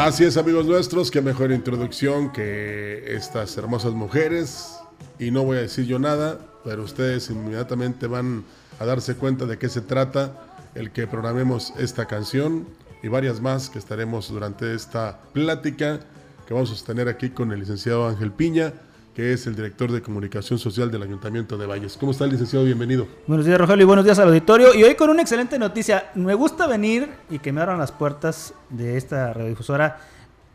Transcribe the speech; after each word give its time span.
Así 0.00 0.24
es, 0.24 0.38
amigos 0.38 0.64
nuestros, 0.64 1.10
qué 1.10 1.20
mejor 1.20 1.52
introducción 1.52 2.32
que 2.32 3.04
estas 3.14 3.54
hermosas 3.58 3.92
mujeres. 3.92 4.78
Y 5.18 5.30
no 5.30 5.44
voy 5.44 5.58
a 5.58 5.60
decir 5.60 5.84
yo 5.84 5.98
nada, 5.98 6.38
pero 6.64 6.84
ustedes 6.84 7.28
inmediatamente 7.28 8.06
van 8.06 8.44
a 8.78 8.86
darse 8.86 9.16
cuenta 9.16 9.44
de 9.44 9.58
qué 9.58 9.68
se 9.68 9.82
trata 9.82 10.32
el 10.74 10.90
que 10.90 11.06
programemos 11.06 11.74
esta 11.78 12.06
canción 12.06 12.66
y 13.02 13.08
varias 13.08 13.42
más 13.42 13.68
que 13.68 13.78
estaremos 13.78 14.30
durante 14.30 14.74
esta 14.74 15.20
plática 15.34 16.00
que 16.48 16.54
vamos 16.54 16.70
a 16.70 16.76
sostener 16.76 17.06
aquí 17.06 17.28
con 17.28 17.52
el 17.52 17.60
licenciado 17.60 18.08
Ángel 18.08 18.32
Piña 18.32 18.72
que 19.20 19.34
es 19.34 19.46
el 19.46 19.54
director 19.54 19.92
de 19.92 20.00
comunicación 20.00 20.58
social 20.58 20.90
del 20.90 21.02
Ayuntamiento 21.02 21.58
de 21.58 21.66
Valles. 21.66 21.94
¿Cómo 22.00 22.10
está, 22.10 22.26
licenciado? 22.26 22.64
Bienvenido. 22.64 23.06
Buenos 23.26 23.44
días, 23.44 23.58
Rogelio, 23.58 23.82
y 23.82 23.86
buenos 23.86 24.02
días 24.02 24.18
al 24.18 24.28
auditorio. 24.28 24.74
Y 24.74 24.82
hoy 24.82 24.94
con 24.94 25.10
una 25.10 25.20
excelente 25.20 25.58
noticia. 25.58 26.10
Me 26.14 26.32
gusta 26.32 26.66
venir 26.66 27.06
y 27.28 27.38
que 27.38 27.52
me 27.52 27.60
abran 27.60 27.78
las 27.78 27.92
puertas 27.92 28.54
de 28.70 28.96
esta 28.96 29.34
radiodifusora, 29.34 29.98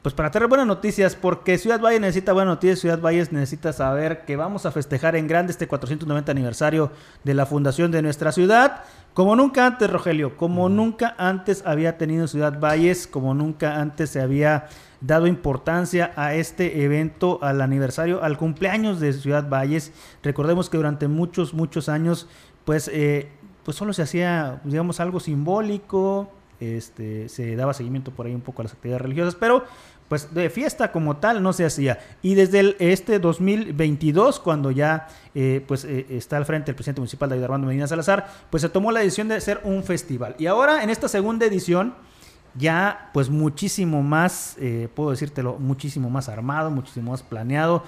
pues 0.02 0.16
para 0.16 0.32
tener 0.32 0.48
buenas 0.48 0.66
noticias, 0.66 1.16
porque 1.16 1.60
Ciudad 1.60 1.80
Valles 1.80 2.02
necesita 2.02 2.34
buenas 2.34 2.56
noticias, 2.56 2.80
Ciudad 2.80 3.00
Valles 3.00 3.32
necesita 3.32 3.72
saber 3.72 4.26
que 4.26 4.36
vamos 4.36 4.66
a 4.66 4.72
festejar 4.72 5.16
en 5.16 5.28
grande 5.28 5.52
este 5.52 5.68
490 5.68 6.32
aniversario 6.32 6.92
de 7.24 7.36
la 7.36 7.46
fundación 7.46 7.92
de 7.92 8.02
nuestra 8.02 8.32
ciudad. 8.32 8.82
Como 9.14 9.36
nunca 9.36 9.68
antes, 9.68 9.88
Rogelio, 9.92 10.38
como 10.38 10.70
nunca 10.70 11.14
antes 11.20 11.62
había 11.68 12.00
tenido 12.00 12.28
Ciudad 12.28 12.60
Valles, 12.60 13.06
como 13.06 13.36
nunca 13.36 13.80
antes 13.80 14.10
se 14.10 14.22
había 14.22 14.70
dado 15.06 15.28
importancia 15.28 16.12
a 16.16 16.34
este 16.34 16.84
evento, 16.84 17.40
al 17.42 17.62
aniversario, 17.62 18.24
al 18.24 18.38
cumpleaños 18.38 19.00
de 19.00 19.14
Ciudad 19.14 19.48
Valles. 19.50 19.92
Recordemos 20.24 20.70
que 20.70 20.78
durante 20.78 21.08
muchos, 21.08 21.54
muchos 21.54 21.90
años, 21.90 22.28
pues, 22.64 22.90
eh, 22.94 23.30
pues 23.64 23.78
solo 23.78 23.94
se 23.94 24.02
hacía, 24.02 24.62
digamos, 24.64 25.00
algo 25.00 25.20
simbólico, 25.20 26.32
este, 26.60 27.30
se 27.30 27.56
daba 27.56 27.74
seguimiento 27.74 28.12
por 28.12 28.26
ahí 28.26 28.34
un 28.34 28.42
poco 28.42 28.62
a 28.62 28.64
las 28.64 28.74
actividades 28.74 29.02
religiosas, 29.02 29.36
pero 29.36 29.66
pues 30.08 30.34
de 30.36 30.50
fiesta 30.50 30.92
como 30.92 31.18
tal 31.18 31.42
no 31.42 31.52
se 31.52 31.66
hacía. 31.66 32.00
Y 32.22 32.36
desde 32.36 32.60
el, 32.60 32.76
este 32.80 33.20
2022, 33.20 34.40
cuando 34.40 34.72
ya 34.72 35.08
eh, 35.34 35.64
pues 35.68 35.84
eh, 35.84 36.06
está 36.10 36.38
al 36.38 36.46
frente 36.46 36.72
el 36.72 36.76
presidente 36.76 37.02
municipal 37.02 37.30
David 37.30 37.44
Armando 37.44 37.68
Medina 37.68 37.88
Salazar, 37.88 38.28
pues 38.50 38.62
se 38.62 38.70
tomó 38.70 38.92
la 38.92 39.00
decisión 39.00 39.28
de 39.28 39.36
hacer 39.36 39.62
un 39.64 39.84
festival. 39.84 40.36
Y 40.38 40.46
ahora 40.46 40.84
en 40.84 40.90
esta 40.90 41.08
segunda 41.08 41.46
edición, 41.46 41.96
ya 42.58 43.10
pues 43.14 43.30
muchísimo 43.30 44.02
más, 44.02 44.56
eh, 44.60 44.88
puedo 44.94 45.12
decírtelo, 45.12 45.58
muchísimo 45.60 46.10
más 46.10 46.30
armado, 46.30 46.72
muchísimo 46.72 47.12
más 47.12 47.22
planeado, 47.22 47.84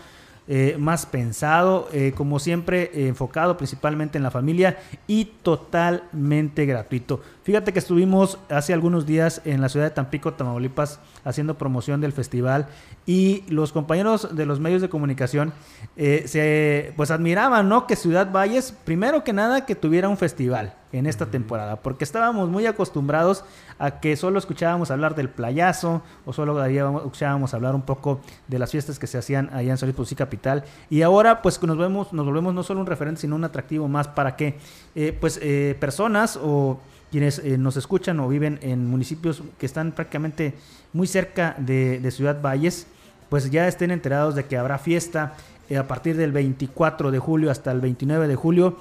eh, 0.49 0.77
más 0.79 1.05
pensado, 1.05 1.89
eh, 1.91 2.13
como 2.15 2.39
siempre 2.39 3.07
enfocado 3.07 3.57
principalmente 3.57 4.17
en 4.17 4.23
la 4.23 4.31
familia 4.31 4.77
y 5.05 5.25
totalmente 5.25 6.65
gratuito. 6.65 7.21
Fíjate 7.43 7.73
que 7.73 7.79
estuvimos 7.79 8.39
hace 8.49 8.73
algunos 8.73 9.05
días 9.05 9.41
en 9.43 9.59
la 9.59 9.67
ciudad 9.67 9.87
de 9.87 9.91
Tampico, 9.91 10.33
Tamaulipas, 10.33 11.01
haciendo 11.25 11.57
promoción 11.57 11.99
del 11.99 12.13
festival 12.13 12.67
y 13.05 13.43
los 13.49 13.73
compañeros 13.73 14.35
de 14.37 14.45
los 14.45 14.61
medios 14.61 14.81
de 14.81 14.87
comunicación 14.87 15.51
se 15.97 16.93
pues 16.95 17.11
admiraban, 17.11 17.67
¿no? 17.67 17.85
Que 17.85 17.97
Ciudad 17.97 18.31
Valles, 18.31 18.73
primero 18.85 19.25
que 19.25 19.33
nada, 19.33 19.65
que 19.65 19.75
tuviera 19.75 20.07
un 20.07 20.17
festival 20.17 20.75
en 20.97 21.05
esta 21.05 21.27
temporada, 21.27 21.77
porque 21.77 22.03
estábamos 22.03 22.49
muy 22.49 22.65
acostumbrados 22.65 23.43
a 23.79 23.99
que 23.99 24.15
solo 24.15 24.39
escuchábamos 24.39 24.91
hablar 24.91 25.15
del 25.15 25.29
playazo 25.29 26.01
o 26.25 26.33
solo 26.33 26.63
escuchábamos 26.65 27.53
hablar 27.53 27.75
un 27.75 27.81
poco 27.81 28.21
de 28.47 28.59
las 28.59 28.71
fiestas 28.71 28.99
que 28.99 29.07
se 29.07 29.17
hacían 29.17 29.49
allá 29.53 29.71
en 29.71 29.77
San 29.77 29.87
Luis 29.87 29.95
Potosí 29.95 30.15
capital. 30.15 30.63
Y 30.89 31.01
ahora 31.01 31.41
pues 31.41 31.61
nos 31.61 31.77
vemos 31.77 32.13
nos 32.13 32.25
volvemos 32.25 32.53
no 32.53 32.63
solo 32.63 32.79
un 32.79 32.87
referente 32.87 33.21
sino 33.21 33.35
un 33.35 33.43
atractivo 33.43 33.87
más 33.87 34.07
para 34.07 34.35
que 34.35 34.57
eh, 34.95 35.15
pues 35.19 35.39
eh, 35.41 35.75
personas 35.79 36.39
o 36.41 36.79
quienes 37.11 37.39
eh, 37.39 37.57
nos 37.57 37.77
escuchan 37.77 38.19
o 38.19 38.27
viven 38.27 38.59
en 38.61 38.85
municipios 38.87 39.43
que 39.57 39.65
están 39.65 39.91
prácticamente 39.91 40.55
muy 40.93 41.07
cerca 41.07 41.55
de, 41.57 41.99
de 41.99 42.11
Ciudad 42.11 42.41
Valles 42.41 42.87
pues 43.29 43.49
ya 43.51 43.67
estén 43.67 43.91
enterados 43.91 44.35
de 44.35 44.45
que 44.45 44.57
habrá 44.57 44.77
fiesta 44.77 45.33
a 45.77 45.83
partir 45.83 46.15
del 46.15 46.31
24 46.31 47.11
de 47.11 47.19
julio 47.19 47.51
hasta 47.51 47.71
el 47.73 47.81
29 47.81 48.27
de 48.27 48.35
julio 48.35 48.77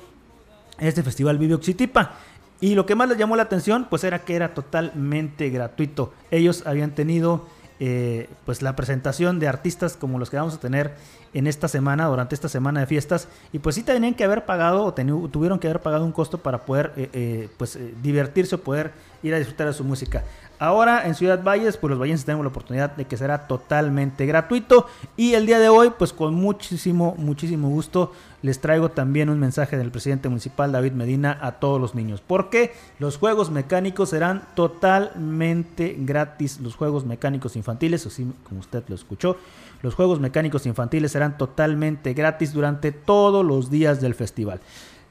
este 0.78 1.02
festival 1.02 1.38
Vive 1.38 1.54
Oxitipa. 1.54 2.12
Y 2.60 2.74
lo 2.74 2.86
que 2.86 2.94
más 2.94 3.08
les 3.08 3.18
llamó 3.18 3.36
la 3.36 3.42
atención, 3.42 3.86
pues 3.90 4.04
era 4.04 4.20
que 4.20 4.34
era 4.34 4.54
totalmente 4.54 5.50
gratuito. 5.50 6.12
Ellos 6.30 6.62
habían 6.66 6.92
tenido 6.92 7.46
eh, 7.78 8.30
pues 8.46 8.62
la 8.62 8.74
presentación 8.74 9.38
de 9.38 9.48
artistas 9.48 9.96
como 9.98 10.18
los 10.18 10.30
que 10.30 10.38
vamos 10.38 10.54
a 10.54 10.60
tener 10.60 10.94
en 11.36 11.46
esta 11.46 11.68
semana, 11.68 12.06
durante 12.06 12.34
esta 12.34 12.48
semana 12.48 12.80
de 12.80 12.86
fiestas, 12.86 13.28
y 13.52 13.58
pues 13.58 13.74
sí 13.74 13.82
tenían 13.82 14.14
que 14.14 14.24
haber 14.24 14.46
pagado 14.46 14.84
o 14.86 14.94
tuvieron 14.94 15.58
que 15.58 15.68
haber 15.68 15.82
pagado 15.82 16.04
un 16.04 16.12
costo 16.12 16.38
para 16.38 16.64
poder 16.64 16.92
eh, 16.96 17.10
eh, 17.12 17.48
pues 17.58 17.78
divertirse 18.02 18.54
o 18.54 18.60
poder 18.60 18.92
ir 19.22 19.34
a 19.34 19.38
disfrutar 19.38 19.66
de 19.66 19.74
su 19.74 19.84
música. 19.84 20.24
Ahora 20.58 21.06
en 21.06 21.14
Ciudad 21.14 21.42
Valles, 21.42 21.76
pues 21.76 21.90
los 21.90 22.00
vallenses 22.00 22.24
tenemos 22.24 22.44
la 22.44 22.48
oportunidad 22.48 22.96
de 22.96 23.04
que 23.04 23.18
será 23.18 23.46
totalmente 23.46 24.24
gratuito. 24.24 24.86
Y 25.16 25.34
el 25.34 25.44
día 25.44 25.58
de 25.58 25.68
hoy, 25.68 25.92
pues 25.98 26.14
con 26.14 26.34
muchísimo, 26.34 27.14
muchísimo 27.18 27.68
gusto, 27.68 28.12
les 28.40 28.58
traigo 28.58 28.90
también 28.90 29.28
un 29.28 29.38
mensaje 29.38 29.76
del 29.76 29.90
presidente 29.90 30.30
municipal 30.30 30.72
David 30.72 30.92
Medina 30.92 31.38
a 31.42 31.52
todos 31.52 31.78
los 31.78 31.94
niños. 31.94 32.22
Porque 32.26 32.72
los 32.98 33.18
juegos 33.18 33.50
mecánicos 33.50 34.10
serán 34.10 34.44
totalmente 34.54 35.94
gratis. 35.98 36.58
Los 36.60 36.74
juegos 36.74 37.04
mecánicos 37.04 37.54
infantiles, 37.56 38.06
así 38.06 38.26
como 38.48 38.60
usted 38.60 38.82
lo 38.88 38.94
escuchó, 38.94 39.36
los 39.82 39.94
juegos 39.94 40.20
mecánicos 40.20 40.64
infantiles 40.64 41.12
serán 41.12 41.25
totalmente 41.38 42.14
gratis 42.14 42.52
durante 42.52 42.92
todos 42.92 43.44
los 43.44 43.70
días 43.70 44.00
del 44.00 44.14
festival. 44.14 44.60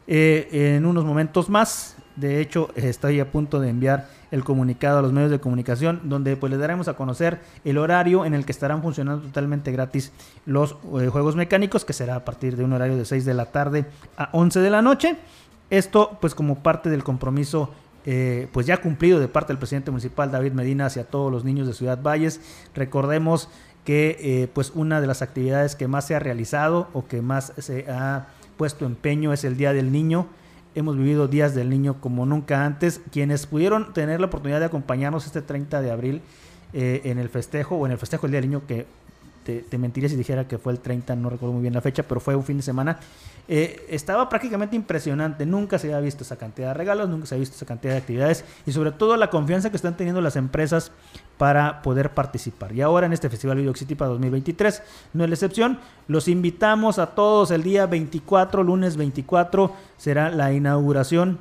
Eh, 0.07 0.75
en 0.75 0.85
unos 0.85 1.03
momentos 1.03 1.49
más, 1.49 1.95
de 2.15 2.39
hecho, 2.39 2.69
estoy 2.75 3.19
a 3.19 3.31
punto 3.31 3.59
de 3.59 3.69
enviar 3.69 4.07
el 4.31 4.43
comunicado 4.43 4.99
a 4.99 5.01
los 5.01 5.11
medios 5.11 5.31
de 5.31 5.39
comunicación, 5.39 6.01
donde 6.03 6.35
pues 6.37 6.51
les 6.51 6.59
daremos 6.59 6.87
a 6.87 6.93
conocer 6.95 7.39
el 7.63 7.77
horario 7.77 8.25
en 8.25 8.33
el 8.33 8.45
que 8.45 8.51
estarán 8.51 8.81
funcionando 8.81 9.25
totalmente 9.25 9.71
gratis 9.71 10.11
los 10.45 10.75
eh, 10.99 11.07
juegos 11.07 11.35
mecánicos, 11.35 11.85
que 11.85 11.93
será 11.93 12.15
a 12.15 12.25
partir 12.25 12.55
de 12.55 12.63
un 12.63 12.73
horario 12.73 12.97
de 12.97 13.05
6 13.05 13.25
de 13.25 13.33
la 13.33 13.45
tarde 13.47 13.85
a 14.17 14.29
11 14.31 14.59
de 14.59 14.69
la 14.69 14.81
noche. 14.81 15.17
Esto 15.69 16.17
pues 16.21 16.35
como 16.35 16.61
parte 16.61 16.89
del 16.89 17.03
compromiso 17.03 17.71
eh, 18.07 18.47
pues 18.51 18.67
ya 18.67 18.77
cumplido 18.77 19.19
de 19.19 19.27
parte 19.27 19.51
del 19.51 19.57
presidente 19.57 19.89
municipal 19.89 20.31
David 20.31 20.51
Medina 20.51 20.85
hacia 20.85 21.05
todos 21.05 21.31
los 21.31 21.43
niños 21.43 21.67
de 21.67 21.73
Ciudad 21.73 21.99
Valles. 22.01 22.39
Recordemos 22.75 23.49
que 23.85 24.17
eh, 24.19 24.47
pues 24.51 24.71
una 24.75 24.99
de 24.99 25.07
las 25.07 25.21
actividades 25.21 25.75
que 25.75 25.87
más 25.87 26.05
se 26.05 26.15
ha 26.15 26.19
realizado 26.19 26.89
o 26.91 27.07
que 27.07 27.21
más 27.21 27.53
se 27.57 27.89
ha 27.89 28.27
puesto 28.57 28.85
empeño 28.85 29.31
es 29.31 29.43
el 29.45 29.55
Día 29.55 29.71
del 29.71 29.91
Niño 29.91 30.27
hemos 30.75 30.97
vivido 30.97 31.27
días 31.27 31.55
del 31.55 31.69
niño 31.69 31.99
como 31.99 32.25
nunca 32.25 32.65
antes. 32.65 33.01
Quienes 33.11 33.47
pudieron 33.47 33.93
tener 33.93 34.19
la 34.19 34.27
oportunidad 34.27 34.59
de 34.59 34.65
acompañarnos 34.65 35.25
este 35.25 35.41
30 35.41 35.81
de 35.81 35.91
abril 35.91 36.21
eh, 36.73 37.01
en 37.05 37.17
el 37.17 37.29
festejo, 37.29 37.75
o 37.77 37.85
en 37.85 37.93
el 37.93 37.97
festejo 37.97 38.23
del 38.23 38.31
Día 38.31 38.41
del 38.41 38.49
Niño, 38.49 38.67
que 38.67 38.85
te, 39.45 39.61
te, 39.61 39.77
mentiría 39.77 40.09
si 40.09 40.15
dijera 40.15 40.47
que 40.47 40.57
fue 40.57 40.73
el 40.73 40.79
30, 40.79 41.15
no 41.15 41.29
recuerdo 41.29 41.53
muy 41.53 41.61
bien 41.61 41.73
la 41.73 41.81
fecha, 41.81 42.03
pero 42.03 42.19
fue 42.19 42.35
un 42.35 42.43
fin 42.43 42.57
de 42.57 42.63
semana. 42.63 42.99
Eh, 43.47 43.85
estaba 43.89 44.27
prácticamente 44.27 44.75
impresionante. 44.75 45.45
Nunca 45.45 45.77
se 45.77 45.87
había 45.87 45.99
visto 45.99 46.23
esa 46.23 46.35
cantidad 46.35 46.69
de 46.69 46.73
regalos, 46.73 47.07
nunca 47.07 47.27
se 47.27 47.35
había 47.35 47.41
visto 47.41 47.55
esa 47.55 47.65
cantidad 47.65 47.93
de 47.93 47.99
actividades 47.99 48.43
y 48.65 48.71
sobre 48.71 48.91
todo 48.91 49.15
la 49.17 49.29
confianza 49.29 49.69
que 49.69 49.75
están 49.75 49.95
teniendo 49.95 50.19
las 50.19 50.35
empresas 50.35 50.91
para 51.37 51.83
poder 51.83 52.11
participar. 52.11 52.73
Y 52.73 52.81
ahora 52.81 53.05
en 53.05 53.13
este 53.13 53.29
Festival 53.29 53.57
Video 53.57 53.73
para 53.97 54.09
2023 54.09 54.81
no 55.13 55.23
es 55.23 55.29
la 55.29 55.35
excepción. 55.35 55.79
Los 56.07 56.27
invitamos 56.27 56.97
a 56.97 57.07
todos 57.07 57.51
el 57.51 57.61
día 57.61 57.85
24, 57.85 58.63
lunes 58.63 58.97
24, 58.97 59.71
será 59.97 60.31
la 60.31 60.51
inauguración 60.51 61.39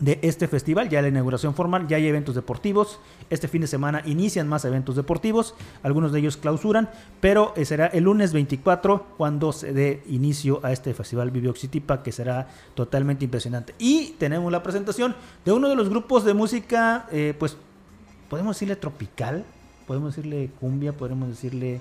de 0.00 0.20
este 0.22 0.46
festival, 0.46 0.88
ya 0.88 1.02
la 1.02 1.08
inauguración 1.08 1.54
formal, 1.54 1.88
ya 1.88 1.96
hay 1.96 2.06
eventos 2.06 2.34
deportivos, 2.34 3.00
este 3.30 3.48
fin 3.48 3.62
de 3.62 3.66
semana 3.66 4.02
inician 4.06 4.48
más 4.48 4.64
eventos 4.64 4.94
deportivos, 4.94 5.54
algunos 5.82 6.12
de 6.12 6.20
ellos 6.20 6.36
clausuran, 6.36 6.88
pero 7.20 7.52
eh, 7.56 7.64
será 7.64 7.86
el 7.86 8.04
lunes 8.04 8.32
24 8.32 9.06
cuando 9.16 9.52
se 9.52 9.72
dé 9.72 10.02
inicio 10.08 10.60
a 10.62 10.72
este 10.72 10.94
festival 10.94 11.30
Vivioxitipa 11.30 12.02
que 12.02 12.12
será 12.12 12.48
totalmente 12.74 13.24
impresionante. 13.24 13.74
Y 13.78 14.14
tenemos 14.18 14.52
la 14.52 14.62
presentación 14.62 15.16
de 15.44 15.52
uno 15.52 15.68
de 15.68 15.74
los 15.74 15.88
grupos 15.88 16.24
de 16.24 16.34
música, 16.34 17.06
eh, 17.10 17.34
pues 17.36 17.56
podemos 18.30 18.56
decirle 18.56 18.76
tropical, 18.76 19.44
podemos 19.86 20.14
decirle 20.14 20.50
cumbia, 20.60 20.92
podemos 20.92 21.28
decirle... 21.28 21.80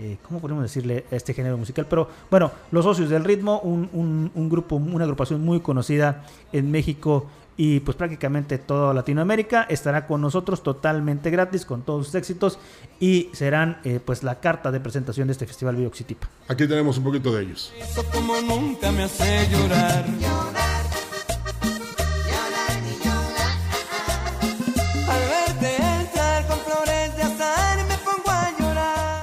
Eh, 0.00 0.16
¿cómo 0.22 0.38
podemos 0.38 0.62
decirle 0.62 1.06
a 1.10 1.16
este 1.16 1.34
género 1.34 1.58
musical? 1.58 1.84
Pero 1.90 2.08
bueno, 2.30 2.52
Los 2.70 2.84
Socios 2.84 3.10
del 3.10 3.24
Ritmo, 3.24 3.58
un, 3.58 4.30
un, 4.32 4.48
grupo, 4.48 4.76
una 4.76 5.02
agrupación 5.02 5.44
muy 5.44 5.58
conocida 5.58 6.24
en 6.52 6.70
México 6.70 7.26
y 7.58 7.80
pues 7.80 7.96
prácticamente 7.96 8.56
toda 8.56 8.94
Latinoamérica 8.94 9.64
estará 9.68 10.06
con 10.06 10.20
nosotros 10.20 10.62
totalmente 10.62 11.28
gratis 11.28 11.66
con 11.66 11.82
todos 11.82 12.06
sus 12.06 12.14
éxitos 12.14 12.58
y 13.00 13.30
serán 13.32 13.80
eh, 13.84 14.00
pues 14.02 14.22
la 14.22 14.38
carta 14.38 14.70
de 14.70 14.78
presentación 14.78 15.26
de 15.26 15.32
este 15.32 15.44
festival 15.44 15.74
Bioxitipa. 15.74 16.28
Aquí 16.46 16.68
tenemos 16.68 16.96
un 16.98 17.04
poquito 17.04 17.34
de 17.34 17.42
ellos. 17.42 17.72
como 18.14 18.40
nunca 18.40 18.92
me 18.92 19.02
hace 19.02 19.48
llorar. 19.50 20.04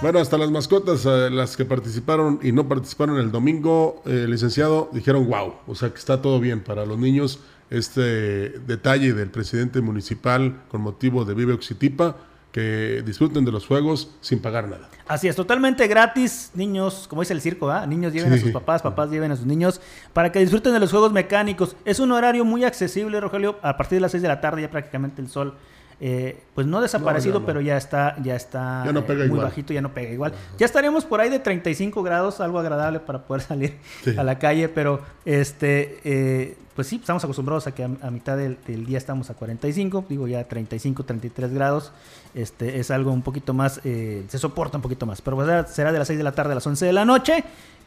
Bueno, 0.01 0.19
hasta 0.19 0.37
las 0.37 0.51
mascotas, 0.51 1.03
eh, 1.07 1.31
las 1.31 1.57
que 1.57 1.65
participaron 1.65 2.39
y 2.43 2.51
no 2.51 2.67
participaron 2.67 3.17
el 3.17 3.31
domingo, 3.31 4.03
eh, 4.05 4.27
licenciado, 4.29 4.89
dijeron 4.93 5.25
wow, 5.25 5.53
o 5.65 5.73
sea 5.73 5.89
que 5.89 5.97
está 5.97 6.21
todo 6.21 6.39
bien 6.39 6.63
para 6.63 6.85
los 6.85 6.99
niños 6.99 7.39
este 7.69 8.59
detalle 8.59 9.13
del 9.13 9.29
presidente 9.29 9.81
municipal 9.81 10.63
con 10.69 10.81
motivo 10.81 11.25
de 11.25 11.33
Vive 11.33 11.53
Oxitipa, 11.53 12.17
que 12.51 13.03
disfruten 13.05 13.43
de 13.43 13.51
los 13.51 13.67
juegos 13.67 14.15
sin 14.21 14.39
pagar 14.39 14.69
nada. 14.69 14.89
Así 15.07 15.27
es, 15.27 15.35
totalmente 15.35 15.87
gratis, 15.87 16.51
niños, 16.53 17.05
como 17.09 17.21
dice 17.21 17.33
el 17.33 17.41
circo, 17.41 17.69
¿ah? 17.69 17.85
niños 17.85 18.13
lleven 18.13 18.31
a 18.31 18.37
sus 18.37 18.51
papás, 18.51 18.81
papás 18.81 19.09
lleven 19.09 19.31
a 19.31 19.35
sus 19.35 19.45
niños, 19.45 19.81
para 20.13 20.31
que 20.31 20.39
disfruten 20.39 20.71
de 20.71 20.79
los 20.79 20.89
juegos 20.89 21.11
mecánicos. 21.11 21.75
Es 21.83 21.99
un 21.99 22.13
horario 22.13 22.45
muy 22.45 22.63
accesible, 22.63 23.19
Rogelio, 23.19 23.59
a 23.61 23.75
partir 23.75 23.97
de 23.97 24.01
las 24.01 24.11
6 24.11 24.21
de 24.21 24.29
la 24.29 24.39
tarde 24.39 24.61
ya 24.61 24.71
prácticamente 24.71 25.21
el 25.21 25.27
sol 25.27 25.55
eh, 25.99 26.41
pues 26.53 26.67
no 26.67 26.81
desaparecido, 26.81 27.35
No, 27.35 27.39
ya 27.39 27.41
no. 27.41 27.45
pero 27.45 27.61
ya 27.61 27.77
está, 27.77 28.15
ya 28.21 28.35
está 28.35 28.83
Ya 28.85 28.91
no 28.91 28.99
eh, 29.01 29.05
muy 29.07 29.23
igual. 29.25 29.41
bajito, 29.43 29.73
ya 29.73 29.81
no 29.81 29.93
pega 29.93 30.11
igual. 30.11 30.33
Ya 30.57 30.65
estaremos 30.65 31.05
por 31.05 31.21
ahí 31.21 31.29
de 31.29 31.39
35 31.39 32.03
grados, 32.03 32.41
algo 32.41 32.59
agradable 32.59 32.99
para 32.99 33.23
poder 33.25 33.41
salir 33.47 33.77
Sí. 34.03 34.15
a 34.17 34.23
la 34.23 34.37
calle, 34.39 34.67
pero 34.69 35.01
este, 35.25 35.99
eh, 36.03 36.57
pues 36.75 36.87
sí, 36.87 36.97
estamos 36.97 37.23
acostumbrados 37.23 37.67
a 37.67 37.73
que 37.73 37.83
a, 37.83 37.89
a 38.01 38.11
mitad 38.11 38.35
del, 38.37 38.57
del 38.67 38.85
día 38.85 38.97
estamos 38.97 39.29
a 39.29 39.33
45, 39.35 40.05
digo 40.09 40.27
ya 40.27 40.43
35, 40.45 41.03
33 41.05 41.53
grados, 41.53 41.91
este 42.33 42.79
es 42.79 42.91
algo 42.91 43.11
un 43.11 43.21
poquito 43.21 43.53
más, 43.53 43.79
eh, 43.85 44.25
se 44.27 44.37
soporta 44.37 44.77
un 44.77 44.81
poquito 44.81 45.05
más, 45.05 45.21
pero 45.21 45.37
pues, 45.37 45.47
será- 45.47 45.67
será 45.67 45.91
de 45.93 45.99
las 45.99 46.07
6 46.07 46.17
de 46.17 46.23
la 46.23 46.33
tarde 46.33 46.51
a 46.51 46.55
las 46.55 46.67
11 46.67 46.85
de 46.85 46.93
la 46.93 47.05
noche 47.05 47.43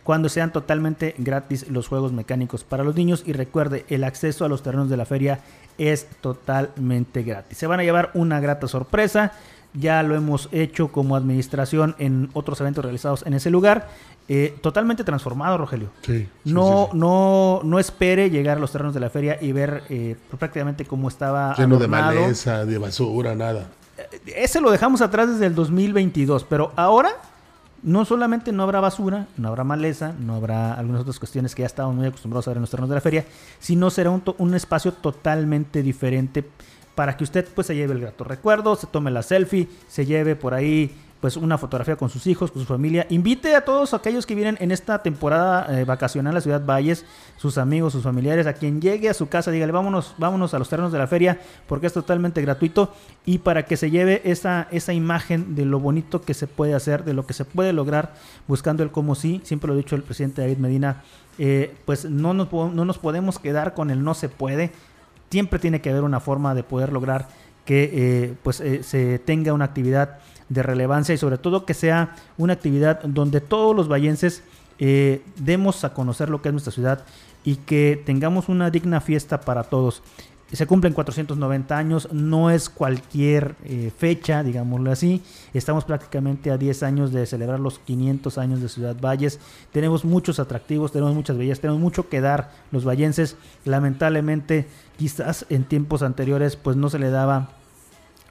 cuando 0.09 0.31
sean 0.31 0.53
totalmente 0.53 1.15
gratis 1.19 1.69
los 1.69 1.87
juegos 1.87 2.13
mecánicos 2.13 2.65
para 2.65 2.83
los 2.83 2.95
niños 2.95 3.25
y 3.27 3.35
recuerde 3.35 3.85
el 3.91 4.05
acceso 4.05 4.47
a 4.47 4.49
los 4.49 4.63
terrenos 4.63 4.89
de 4.89 4.97
la 4.97 5.05
feria 5.05 5.41
es 5.77 6.07
totalmente 6.23 7.23
gratis. 7.25 7.59
Se 7.59 7.67
van 7.67 7.79
a 7.81 7.83
llevar 7.83 8.11
una 8.15 8.41
grata 8.41 8.69
sorpresa. 8.69 9.33
Ya 9.75 10.03
lo 10.03 10.17
hemos 10.17 10.49
hecho 10.51 10.89
como 10.89 11.15
administración 11.15 11.95
en 11.99 12.31
otros 12.33 12.59
eventos 12.63 12.83
realizados 12.83 13.27
en 13.27 13.35
ese 13.35 13.51
lugar. 13.51 13.91
Eh, 14.31 14.57
totalmente 14.63 15.05
transformado, 15.05 15.59
Rogelio. 15.59 15.91
Sí. 16.01 16.27
sí, 16.43 16.55
No, 16.55 16.89
sí, 16.91 16.97
no, 16.97 17.61
no 17.63 17.79
espere 17.79 18.31
llegar 18.31 18.57
a 18.57 18.61
los 18.61 18.73
terrenos 18.73 18.95
de 18.95 19.01
la 19.01 19.11
feria 19.11 19.37
y 19.39 19.53
ver 19.53 19.83
eh, 19.91 20.17
prácticamente 20.39 20.87
cómo 20.87 21.09
estaba 21.09 21.55
Lleno 21.55 21.77
de 21.79 21.87
maleza, 21.87 22.65
de 22.65 22.79
basura, 22.79 23.35
nada. 23.35 23.67
Ese 24.25 24.63
lo 24.63 24.71
dejamos 24.71 25.03
atrás 25.03 25.29
desde 25.29 25.45
el 25.45 25.55
2022, 25.55 26.45
pero 26.45 26.73
ahora 26.77 27.11
no 27.83 28.05
solamente 28.05 28.53
no 28.53 28.63
habrá 28.63 28.81
basura, 28.81 29.27
no 29.37 29.49
habrá 29.49 29.65
maleza, 29.65 30.15
no 30.19 30.35
habrá 30.35 30.75
algunas 30.75 31.03
otras 31.03 31.19
cuestiones 31.19 31.55
que 31.55 31.63
ya 31.63 31.67
estábamos 31.67 31.97
muy 31.97 32.07
acostumbrados 32.07 32.47
a 32.47 32.51
ver 32.51 32.57
en 32.59 32.63
los 32.63 32.71
terrenos 32.71 32.89
de 32.89 32.95
la 32.95 33.01
feria, 33.01 33.25
sino 33.59 33.91
será 33.91 34.11
un 34.11 34.55
espacio 34.55 34.93
totalmente 34.93 35.83
diferente 35.83 36.45
para 36.95 37.17
que 37.17 37.23
usted 37.23 37.47
pues 37.55 37.69
se 37.69 37.77
lleve 37.77 37.95
el 37.95 38.01
grato 38.01 38.25
recuerdo, 38.25 38.75
se 38.75 38.89
tome 38.89 39.13
la 39.13 39.23
selfie, 39.23 39.69
se 39.87 40.05
lleve 40.05 40.35
por 40.35 40.53
ahí 40.53 40.93
pues 41.21 41.37
una 41.37 41.59
fotografía 41.59 41.97
con 41.97 42.11
sus 42.11 42.27
hijos, 42.27 42.51
con 42.51 42.63
su 42.63 42.69
familia. 42.69 43.07
Invite 43.11 43.57
a 43.57 43.65
todos 43.65 43.93
aquellos 43.93 44.25
que 44.25 44.35
vienen 44.35 44.57
en 44.61 44.71
esta 44.71 45.03
temporada 45.03 45.81
eh, 45.81 45.85
vacacional 45.85 46.33
a 46.33 46.35
la 46.35 46.41
ciudad 46.41 46.65
Valles, 46.65 47.05
sus 47.37 47.59
amigos, 47.59 47.93
sus 47.93 48.05
familiares, 48.05 48.47
a 48.47 48.53
quien 48.53 48.81
llegue 48.81 49.09
a 49.09 49.15
su 49.15 49.29
casa, 49.29 49.51
dígale, 49.51 49.73
vámonos, 49.73 50.15
vámonos 50.19 50.55
a 50.55 50.59
los 50.59 50.69
terrenos 50.69 50.93
de 50.93 50.99
la 50.99 51.07
feria, 51.07 51.41
porque 51.67 51.89
es 51.89 51.93
totalmente 51.93 52.41
gratuito 52.41 52.95
y 53.27 53.39
para 53.39 53.65
que 53.65 53.77
se 53.77 53.91
lleve 53.91 54.23
esa, 54.25 54.69
esa 54.71 54.93
imagen 54.93 55.57
de 55.57 55.65
lo 55.65 55.81
bonito 55.81 56.23
que 56.23 56.35
se 56.35 56.47
puede 56.47 56.75
hacer, 56.75 57.05
de 57.05 57.15
lo 57.15 57.27
que 57.27 57.35
se 57.35 57.45
puede 57.45 57.73
lograr 57.73 58.15
buscando 58.47 58.83
el 58.83 58.91
cómo 58.91 59.15
sí. 59.15 59.41
Siempre 59.45 59.69
lo 59.69 59.75
ha 59.75 59.77
dicho 59.77 59.97
el 59.97 60.03
presidente 60.03 60.43
David 60.43 60.59
Medina, 60.59 61.03
eh, 61.39 61.75
pues 61.85 62.05
no 62.05 62.33
nos, 62.33 62.53
no 62.53 62.85
nos 62.85 62.99
podemos 62.99 63.39
quedar 63.39 63.75
con 63.75 63.91
el 63.91 64.05
no 64.05 64.15
se 64.15 64.29
puede. 64.29 64.71
Siempre 65.31 65.59
tiene 65.59 65.81
que 65.81 65.91
haber 65.91 66.05
una 66.05 66.21
forma 66.21 66.55
de 66.55 66.63
poder 66.63 66.93
lograr 66.93 67.29
que 67.65 67.91
eh, 67.93 68.35
pues 68.43 68.57
se 68.57 69.19
tenga 69.19 69.53
una 69.53 69.67
actividad 69.67 70.21
de 70.49 70.63
relevancia 70.63 71.15
y 71.15 71.19
sobre 71.19 71.39
todo 71.39 71.65
que 71.65 71.75
sea 71.75 72.17
una 72.37 72.55
actividad 72.55 73.03
donde 73.03 73.41
todos 73.41 73.75
los 73.75 73.89
vallenses 73.89 74.43
eh, 74.79 75.23
demos 75.37 75.85
a 75.85 75.93
conocer 75.93 76.31
lo 76.31 76.41
que 76.41 76.49
es 76.49 76.53
nuestra 76.53 76.73
ciudad 76.73 77.05
y 77.45 77.57
que 77.57 78.03
tengamos 78.05 78.49
una 78.49 78.71
digna 78.71 79.01
fiesta 79.01 79.41
para 79.41 79.65
todos. 79.65 80.03
Se 80.53 80.67
cumplen 80.67 80.95
490 80.95 81.77
años, 81.77 82.09
no 82.11 82.51
es 82.51 82.71
cualquier 82.71 83.55
eh, 83.65 83.93
fecha, 83.95 84.43
digámoslo 84.43 84.91
así. 84.91 85.23
Estamos 85.53 85.85
prácticamente 85.85 86.51
a 86.51 86.57
10 86.57 86.85
años 86.85 87.13
de 87.13 87.27
celebrar 87.27 87.61
los 87.61 87.79
500 87.81 88.39
años 88.39 88.63
de 88.63 88.71
Ciudad 88.71 88.97
Valles. 88.99 89.41
Tenemos 89.73 90.07
muchos 90.07 90.41
atractivos, 90.41 90.91
tenemos 90.91 91.15
muchas 91.15 91.37
bellas, 91.37 91.61
tenemos 91.61 91.83
mucho 91.83 92.09
que 92.09 92.23
dar 92.23 92.51
los 92.71 92.87
vallenses. 92.87 93.37
Lamentablemente, 93.67 94.67
quizás 94.97 95.45
en 95.51 95.65
tiempos 95.65 96.03
anteriores, 96.03 96.57
pues 96.57 96.79
no 96.79 96.89
se 96.89 96.99
le 96.99 97.11
daba 97.11 97.51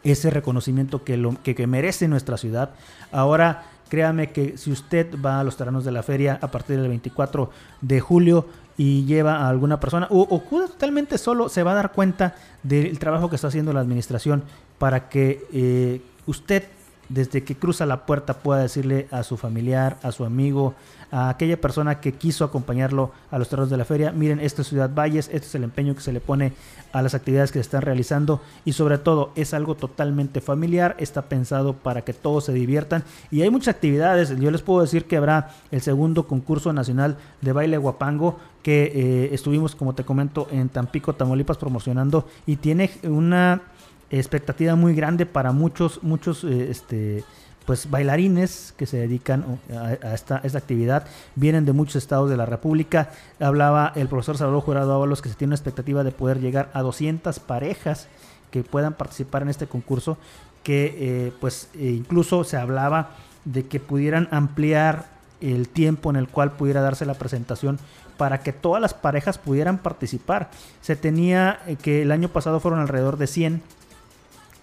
ese 0.04 0.30
reconocimiento 0.30 1.04
que, 1.04 1.18
lo, 1.18 1.36
que, 1.44 1.68
merece 1.68 2.08
nuestra 2.08 2.38
ciudad. 2.38 2.72
Ahora, 3.12 3.66
créame 3.90 4.32
que 4.32 4.58
si 4.58 4.72
usted 4.72 5.08
va 5.24 5.40
a 5.40 5.44
los 5.44 5.58
terrenos 5.58 5.86
de 5.86 5.92
la 5.92 6.04
feria 6.04 6.40
a 6.42 6.48
partir 6.50 6.80
del 6.80 6.90
24 6.90 7.50
de 7.82 8.00
julio 8.00 8.48
y 8.78 9.06
lleva 9.06 9.38
a 9.38 9.50
alguna 9.50 9.80
persona 9.80 10.08
o, 10.10 10.22
o 10.22 10.38
acude 10.38 10.68
totalmente 10.68 11.18
solo, 11.18 11.50
se 11.50 11.64
va 11.64 11.72
a 11.72 11.76
dar 11.76 11.92
cuenta 11.92 12.36
del 12.64 13.00
trabajo 13.00 13.30
que 13.30 13.36
está 13.36 13.48
haciendo 13.48 13.74
la 13.74 13.80
administración 13.80 14.44
para 14.78 15.10
que 15.10 15.46
eh, 15.52 16.02
usted 16.26 16.64
desde 17.10 17.44
que 17.44 17.56
cruza 17.56 17.86
la 17.86 18.06
puerta 18.06 18.40
pueda 18.40 18.62
decirle 18.62 19.08
a 19.12 19.24
su 19.24 19.38
familiar, 19.38 19.98
a 20.04 20.12
su 20.12 20.26
amigo, 20.26 20.76
a 21.12 21.30
aquella 21.30 21.60
persona 21.60 22.02
que 22.02 22.14
quiso 22.14 22.44
acompañarlo 22.44 23.12
a 23.32 23.40
los 23.40 23.50
terrenos 23.50 23.70
de 23.70 23.78
la 23.78 23.86
feria, 23.86 24.12
miren, 24.12 24.40
esto 24.40 24.62
es 24.62 24.68
Ciudad 24.68 24.94
Valles, 24.94 25.30
este 25.32 25.48
es 25.48 25.56
el 25.56 25.64
empeño 25.64 25.96
que 25.96 26.02
se 26.02 26.12
le 26.12 26.20
pone 26.20 26.54
a 26.92 27.02
las 27.02 27.14
actividades 27.14 27.52
que 27.52 27.60
se 27.60 27.62
están 27.62 27.82
realizando 27.82 28.42
y 28.66 28.74
sobre 28.74 28.98
todo 28.98 29.32
es 29.36 29.54
algo 29.54 29.76
totalmente 29.76 30.42
familiar, 30.42 30.96
está 31.00 31.24
pensado 31.24 31.74
para 31.74 32.02
que 32.02 32.14
todos 32.14 32.46
se 32.46 32.54
diviertan 32.54 33.04
y 33.32 33.42
hay 33.42 33.50
muchas 33.50 33.76
actividades, 33.76 34.38
yo 34.38 34.52
les 34.52 34.62
puedo 34.62 34.82
decir 34.82 35.06
que 35.06 35.18
habrá 35.18 35.52
el 35.72 35.82
segundo 35.82 36.28
concurso 36.28 36.74
nacional 36.74 37.18
de 37.42 37.54
baile 37.54 37.78
guapango 37.78 38.38
que 38.62 38.92
eh, 38.94 39.30
estuvimos, 39.34 39.76
como 39.76 39.96
te 39.96 40.04
comento, 40.04 40.48
en 40.52 40.68
Tampico, 40.68 41.14
Tamaulipas 41.14 41.58
promocionando 41.58 42.28
y 42.46 42.58
tiene 42.58 42.92
una 43.04 43.62
expectativa 44.10 44.76
muy 44.76 44.96
grande 44.96 45.26
para 45.26 45.52
muchos, 45.52 46.02
muchos 46.04 46.44
eh, 46.44 46.70
este, 46.70 47.24
pues 47.66 47.90
bailarines 47.90 48.74
que 48.78 48.86
se 48.86 48.98
dedican 48.98 49.60
a, 49.74 50.08
a 50.08 50.14
esta, 50.14 50.42
esta 50.44 50.58
actividad. 50.58 51.06
Vienen 51.36 51.66
de 51.66 51.74
muchos 51.74 51.98
estados 51.98 52.30
de 52.30 52.38
la 52.38 52.46
República. 52.46 53.12
Hablaba 53.40 53.92
el 53.96 54.08
profesor 54.08 54.38
Salvador 54.38 54.62
Jurado 54.62 54.94
Ábalos 54.94 55.22
que 55.22 55.30
se 55.30 55.36
tiene 55.36 55.50
una 55.50 55.56
expectativa 55.56 56.04
de 56.04 56.12
poder 56.12 56.40
llegar 56.40 56.70
a 56.74 56.82
200 56.82 57.40
parejas 57.40 58.08
que 58.52 58.64
puedan 58.64 58.94
participar 58.94 59.42
en 59.42 59.50
este 59.50 59.68
concurso, 59.68 60.18
que 60.64 60.96
eh, 60.98 61.34
pues 61.40 61.70
eh, 61.76 61.90
incluso 61.90 62.44
se 62.44 62.58
hablaba 62.58 63.12
de 63.46 63.68
que 63.68 63.80
pudieran 63.80 64.28
ampliar 64.32 65.06
el 65.42 65.70
tiempo 65.70 66.10
en 66.10 66.16
el 66.16 66.28
cual 66.28 66.54
pudiera 66.54 66.82
darse 66.82 67.06
la 67.06 67.14
presentación 67.14 67.80
para 68.18 68.40
que 68.40 68.52
todas 68.52 68.82
las 68.82 68.94
parejas 68.94 69.38
pudieran 69.38 69.78
participar. 69.78 70.50
Se 70.82 70.96
tenía 70.96 71.60
eh, 71.68 71.76
que 71.76 72.02
el 72.02 72.12
año 72.12 72.30
pasado 72.30 72.60
fueron 72.60 72.80
alrededor 72.80 73.18
de 73.18 73.28
100 73.28 73.62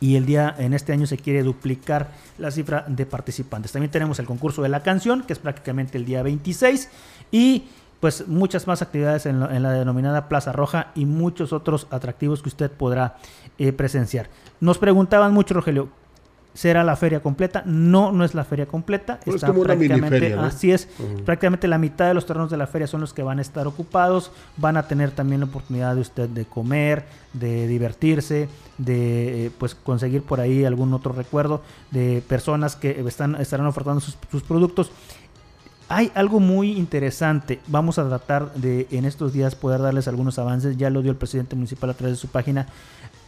y 0.04 0.16
el 0.16 0.26
día 0.26 0.54
en 0.58 0.74
este 0.74 0.92
año 0.92 1.06
se 1.06 1.16
quiere 1.16 1.42
duplicar 1.42 2.10
la 2.36 2.50
cifra 2.50 2.84
de 2.86 3.06
participantes. 3.06 3.72
También 3.72 3.90
tenemos 3.90 4.18
el 4.18 4.26
concurso 4.26 4.60
de 4.60 4.68
la 4.68 4.82
canción, 4.82 5.22
que 5.22 5.32
es 5.32 5.38
prácticamente 5.38 5.96
el 5.96 6.04
día 6.04 6.22
26 6.22 6.90
y 7.32 7.64
pues 8.00 8.28
muchas 8.28 8.66
más 8.66 8.82
actividades 8.82 9.24
en, 9.24 9.40
la 9.40 9.70
denominada 9.70 10.28
Plaza 10.28 10.52
Roja 10.52 10.88
y 10.94 11.06
muchos 11.06 11.54
otros 11.54 11.86
atractivos 11.90 12.42
que 12.42 12.50
usted 12.50 12.70
podrá 12.70 13.16
eh, 13.56 13.72
presenciar. 13.72 14.28
Nos 14.60 14.76
preguntaban 14.76 15.32
mucho, 15.32 15.54
Rogelio, 15.54 15.88
¿será 16.54 16.84
la 16.84 16.96
feria 16.96 17.20
completa? 17.20 17.62
No, 17.66 18.12
no 18.12 18.24
es 18.24 18.34
la 18.34 18.44
feria 18.44 18.66
completa. 18.66 19.18
Pues 19.24 19.36
es 19.36 19.42
está 19.42 19.48
como 19.48 19.64
mini 19.64 19.66
prácticamente, 19.66 20.20
feria, 20.20 20.36
¿no? 20.36 20.42
así 20.44 20.70
es, 20.70 20.88
prácticamente 21.24 21.68
la 21.68 21.78
mitad 21.78 22.06
de 22.06 22.14
los 22.14 22.24
terrenos 22.24 22.50
de 22.50 22.56
la 22.56 22.66
feria 22.66 22.86
son 22.86 23.00
los 23.00 23.12
que 23.12 23.22
van 23.22 23.40
a 23.40 23.42
estar 23.42 23.66
ocupados, 23.66 24.30
van 24.56 24.76
a 24.76 24.86
tener 24.86 25.10
también 25.10 25.40
la 25.40 25.46
oportunidad 25.46 25.96
de 25.96 26.00
usted 26.00 26.28
de 26.28 26.44
comer, 26.46 27.04
de 27.32 27.66
divertirse, 27.66 28.48
de 28.78 29.46
eh, 29.46 29.50
pues 29.58 29.74
conseguir 29.74 30.22
por 30.22 30.40
ahí 30.40 30.64
algún 30.64 30.94
otro 30.94 31.12
recuerdo 31.12 31.62
de 31.90 32.22
personas 32.26 32.76
que 32.76 33.04
están 33.06 33.34
estarán 33.34 33.66
ofertando 33.66 34.00
sus, 34.00 34.16
sus 34.30 34.42
productos. 34.42 34.92
Hay 35.88 36.10
algo 36.14 36.40
muy 36.40 36.72
interesante. 36.72 37.60
Vamos 37.66 37.98
a 37.98 38.08
tratar 38.08 38.54
de 38.54 38.86
en 38.90 39.04
estos 39.04 39.32
días 39.32 39.54
poder 39.54 39.82
darles 39.82 40.08
algunos 40.08 40.38
avances. 40.38 40.78
Ya 40.78 40.88
lo 40.88 41.02
dio 41.02 41.10
el 41.10 41.18
presidente 41.18 41.56
municipal 41.56 41.90
a 41.90 41.94
través 41.94 42.16
de 42.16 42.20
su 42.20 42.28
página. 42.28 42.68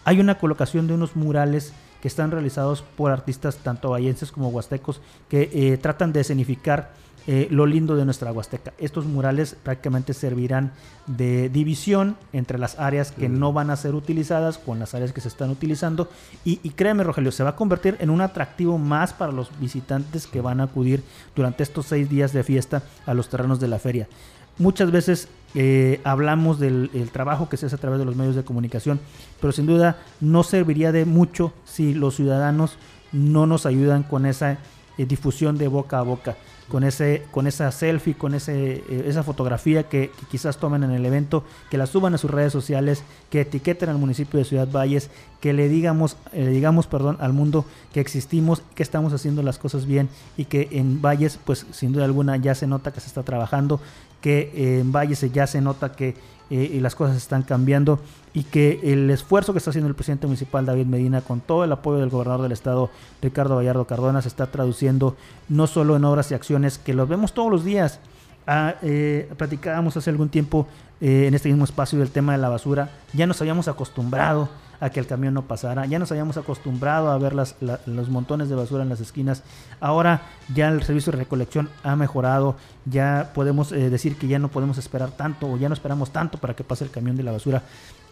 Hay 0.04 0.20
una 0.20 0.38
colocación 0.38 0.86
de 0.86 0.94
unos 0.94 1.16
murales 1.16 1.74
que 2.00 2.08
están 2.08 2.30
realizados 2.30 2.82
por 2.82 3.10
artistas 3.10 3.56
tanto 3.58 3.90
vallenses 3.90 4.32
como 4.32 4.48
huastecos 4.48 5.00
que 5.28 5.50
eh, 5.52 5.78
tratan 5.78 6.12
de 6.12 6.20
escenificar 6.20 6.92
eh, 7.28 7.48
lo 7.50 7.66
lindo 7.66 7.96
de 7.96 8.04
nuestra 8.04 8.30
Huasteca. 8.30 8.72
Estos 8.78 9.04
murales 9.04 9.56
prácticamente 9.60 10.14
servirán 10.14 10.70
de 11.08 11.48
división 11.48 12.16
entre 12.32 12.56
las 12.56 12.78
áreas 12.78 13.10
que 13.10 13.28
no 13.28 13.52
van 13.52 13.70
a 13.70 13.76
ser 13.76 13.96
utilizadas 13.96 14.58
con 14.58 14.78
las 14.78 14.94
áreas 14.94 15.12
que 15.12 15.20
se 15.20 15.26
están 15.26 15.50
utilizando. 15.50 16.08
Y, 16.44 16.60
y 16.62 16.70
créeme, 16.70 17.02
Rogelio, 17.02 17.32
se 17.32 17.42
va 17.42 17.50
a 17.50 17.56
convertir 17.56 17.96
en 17.98 18.10
un 18.10 18.20
atractivo 18.20 18.78
más 18.78 19.12
para 19.12 19.32
los 19.32 19.50
visitantes 19.58 20.28
que 20.28 20.40
van 20.40 20.60
a 20.60 20.64
acudir 20.64 21.02
durante 21.34 21.64
estos 21.64 21.86
seis 21.86 22.08
días 22.08 22.32
de 22.32 22.44
fiesta 22.44 22.84
a 23.06 23.12
los 23.12 23.28
terrenos 23.28 23.58
de 23.58 23.68
la 23.68 23.80
feria. 23.80 24.06
Muchas 24.58 24.90
veces 24.90 25.28
eh, 25.54 26.00
hablamos 26.04 26.58
del 26.58 26.90
el 26.94 27.10
trabajo 27.10 27.48
que 27.48 27.56
se 27.56 27.66
hace 27.66 27.74
a 27.74 27.78
través 27.78 27.98
de 27.98 28.04
los 28.04 28.16
medios 28.16 28.36
de 28.36 28.44
comunicación, 28.44 29.00
pero 29.40 29.52
sin 29.52 29.66
duda 29.66 29.98
no 30.20 30.42
serviría 30.42 30.92
de 30.92 31.04
mucho 31.04 31.52
si 31.64 31.94
los 31.94 32.16
ciudadanos 32.16 32.78
no 33.12 33.46
nos 33.46 33.66
ayudan 33.66 34.02
con 34.02 34.26
esa 34.26 34.58
eh, 34.98 35.06
difusión 35.06 35.58
de 35.58 35.68
boca 35.68 35.98
a 35.98 36.02
boca. 36.02 36.36
Con, 36.68 36.84
ese, 36.84 37.24
con 37.30 37.46
esa 37.46 37.70
selfie, 37.70 38.14
con 38.14 38.34
ese, 38.34 38.84
eh, 38.88 39.04
esa 39.06 39.22
fotografía 39.22 39.84
que, 39.88 40.10
quizás 40.30 40.58
tomen 40.58 40.82
en 40.82 40.90
el 40.90 41.04
evento, 41.06 41.44
que 41.70 41.78
la 41.78 41.86
suban 41.86 42.14
a 42.14 42.18
sus 42.18 42.30
redes 42.30 42.52
sociales, 42.52 43.02
que 43.30 43.42
etiqueten 43.42 43.88
al 43.88 43.98
municipio 43.98 44.38
de 44.38 44.44
Ciudad 44.44 44.68
Valles, 44.70 45.10
que 45.40 45.52
le 45.52 45.68
digamos, 45.68 46.16
eh, 46.32 46.44
le 46.44 46.50
digamos 46.50 46.86
perdón, 46.86 47.16
al 47.20 47.32
mundo 47.32 47.64
que 47.92 48.00
existimos, 48.00 48.62
que 48.74 48.82
estamos 48.82 49.12
haciendo 49.12 49.42
las 49.42 49.58
cosas 49.58 49.86
bien 49.86 50.08
y 50.36 50.46
que 50.46 50.68
en 50.72 51.00
Valles, 51.00 51.38
pues 51.44 51.66
sin 51.72 51.92
duda 51.92 52.04
alguna 52.04 52.36
ya 52.36 52.54
se 52.54 52.66
nota 52.66 52.92
que 52.92 53.00
se 53.00 53.06
está 53.06 53.22
trabajando, 53.22 53.80
que 54.20 54.80
en 54.80 54.92
Valles 54.92 55.20
ya 55.32 55.46
se 55.46 55.60
nota 55.60 55.92
que 55.92 56.14
eh, 56.50 56.78
las 56.80 56.94
cosas 56.94 57.16
están 57.16 57.42
cambiando 57.42 57.98
y 58.32 58.44
que 58.44 58.80
el 58.84 59.10
esfuerzo 59.10 59.52
que 59.52 59.58
está 59.58 59.70
haciendo 59.70 59.88
el 59.88 59.94
presidente 59.94 60.26
municipal 60.26 60.64
David 60.64 60.86
Medina 60.86 61.20
con 61.20 61.40
todo 61.40 61.64
el 61.64 61.72
apoyo 61.72 61.98
del 61.98 62.10
gobernador 62.10 62.42
del 62.42 62.52
estado 62.52 62.90
Ricardo 63.20 63.56
Gallardo 63.56 63.86
Cardona 63.86 64.22
se 64.22 64.28
está 64.28 64.46
traduciendo 64.46 65.16
no 65.48 65.66
solo 65.66 65.96
en 65.96 66.04
obras 66.04 66.30
y 66.30 66.34
acciones 66.34 66.78
que 66.78 66.94
los 66.94 67.08
vemos 67.08 67.32
todos 67.32 67.50
los 67.50 67.64
días. 67.64 67.98
Ah, 68.46 68.76
eh, 68.82 69.28
platicábamos 69.36 69.96
hace 69.96 70.10
algún 70.10 70.28
tiempo 70.28 70.68
eh, 71.00 71.26
en 71.26 71.34
este 71.34 71.48
mismo 71.48 71.64
espacio 71.64 71.98
del 71.98 72.10
tema 72.10 72.32
de 72.32 72.38
la 72.38 72.48
basura. 72.48 72.90
Ya 73.12 73.26
nos 73.26 73.40
habíamos 73.40 73.66
acostumbrado 73.66 74.48
a 74.80 74.90
que 74.90 75.00
el 75.00 75.06
camión 75.06 75.34
no 75.34 75.42
pasara. 75.42 75.86
Ya 75.86 75.98
nos 75.98 76.10
habíamos 76.10 76.36
acostumbrado 76.36 77.10
a 77.10 77.18
ver 77.18 77.34
las, 77.34 77.56
los 77.60 78.08
montones 78.08 78.48
de 78.48 78.54
basura 78.54 78.82
en 78.82 78.88
las 78.88 79.00
esquinas. 79.00 79.42
Ahora 79.80 80.22
ya 80.54 80.68
el 80.68 80.82
servicio 80.82 81.12
de 81.12 81.18
recolección 81.18 81.68
ha 81.82 81.96
mejorado. 81.96 82.56
Ya 82.84 83.32
podemos 83.34 83.72
eh, 83.72 83.90
decir 83.90 84.16
que 84.16 84.28
ya 84.28 84.38
no 84.38 84.48
podemos 84.48 84.78
esperar 84.78 85.10
tanto 85.10 85.48
o 85.50 85.56
ya 85.56 85.68
no 85.68 85.74
esperamos 85.74 86.10
tanto 86.10 86.38
para 86.38 86.54
que 86.54 86.64
pase 86.64 86.84
el 86.84 86.90
camión 86.90 87.16
de 87.16 87.22
la 87.22 87.32
basura. 87.32 87.62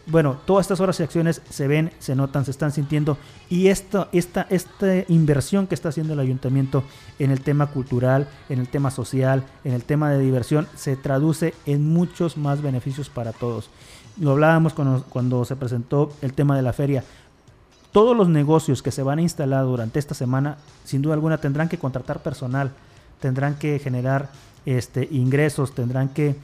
Bueno, 0.07 0.37
todas 0.45 0.65
estas 0.65 0.79
horas 0.81 0.99
y 0.99 1.03
acciones 1.03 1.41
se 1.49 1.67
ven, 1.67 1.91
se 1.97 2.15
notan, 2.15 2.45
se 2.45 2.51
están 2.51 2.71
sintiendo 2.71 3.17
y 3.49 3.69
esta, 3.69 4.07
esta, 4.11 4.45
esta 4.51 5.03
inversión 5.07 5.65
que 5.65 5.73
está 5.73 5.89
haciendo 5.89 6.13
el 6.13 6.19
ayuntamiento 6.19 6.83
en 7.17 7.31
el 7.31 7.41
tema 7.41 7.67
cultural, 7.67 8.27
en 8.49 8.59
el 8.59 8.67
tema 8.67 8.91
social, 8.91 9.43
en 9.63 9.73
el 9.73 9.83
tema 9.83 10.11
de 10.11 10.19
diversión, 10.19 10.67
se 10.75 10.95
traduce 10.95 11.55
en 11.65 11.91
muchos 11.91 12.37
más 12.37 12.61
beneficios 12.61 13.09
para 13.09 13.33
todos 13.33 13.71
lo 14.19 14.31
hablábamos 14.31 14.73
cuando, 14.73 15.03
cuando 15.09 15.45
se 15.45 15.55
presentó 15.55 16.11
el 16.21 16.33
tema 16.33 16.55
de 16.55 16.61
la 16.61 16.73
feria. 16.73 17.03
Todos 17.91 18.15
los 18.15 18.27
negocios 18.27 18.81
que 18.81 18.91
se 18.91 19.03
van 19.03 19.19
a 19.19 19.21
instalar 19.21 19.63
durante 19.65 19.99
esta 19.99 20.13
semana, 20.13 20.57
sin 20.83 21.01
duda 21.01 21.13
alguna, 21.13 21.37
tendrán 21.37 21.69
que 21.69 21.77
contratar 21.77 22.21
personal, 22.21 22.71
tendrán 23.19 23.55
que 23.55 23.79
generar 23.79 24.29
este, 24.65 25.07
ingresos, 25.11 25.73
tendrán 25.73 26.09
que 26.09 26.35